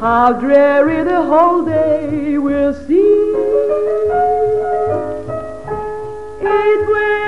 how 0.00 0.32
dreary 0.32 1.04
the 1.04 1.20
whole 1.30 1.62
day 1.66 2.38
will 2.38 2.72
seem. 2.72 3.34
It 6.40 6.80
will 6.92 7.19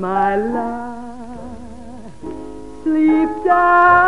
my 0.00 0.34
love. 0.34 2.12
Sleep 2.82 3.28
tight, 3.44 3.99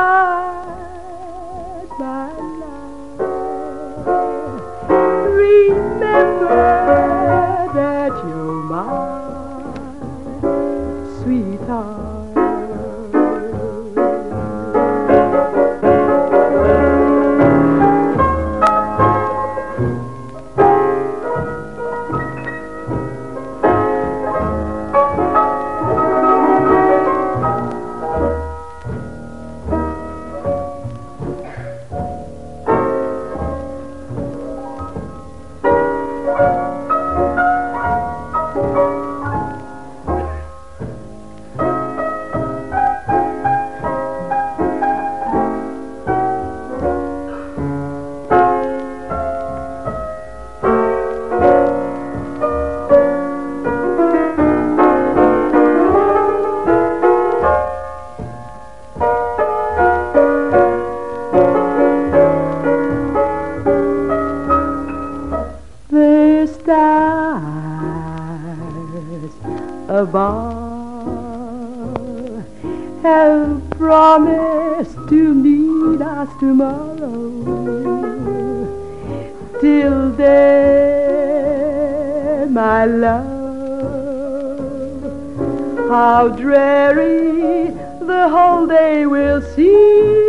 have 74.13 74.25
promised 74.25 75.09
to 75.09 75.35
meet 75.35 76.03
us 76.03 76.29
tomorrow. 76.39 77.31
Till 79.61 80.11
then, 80.11 81.33
my 82.53 82.85
love, 82.85 83.27
how 85.89 86.29
dreary 86.29 87.71
the 88.01 88.29
whole 88.29 88.67
day 88.67 89.07
will 89.07 89.41
seem. 89.41 90.22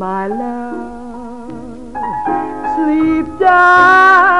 My 0.00 0.26
love. 0.28 1.92
sleep 2.74 3.26
tight, 3.38 4.39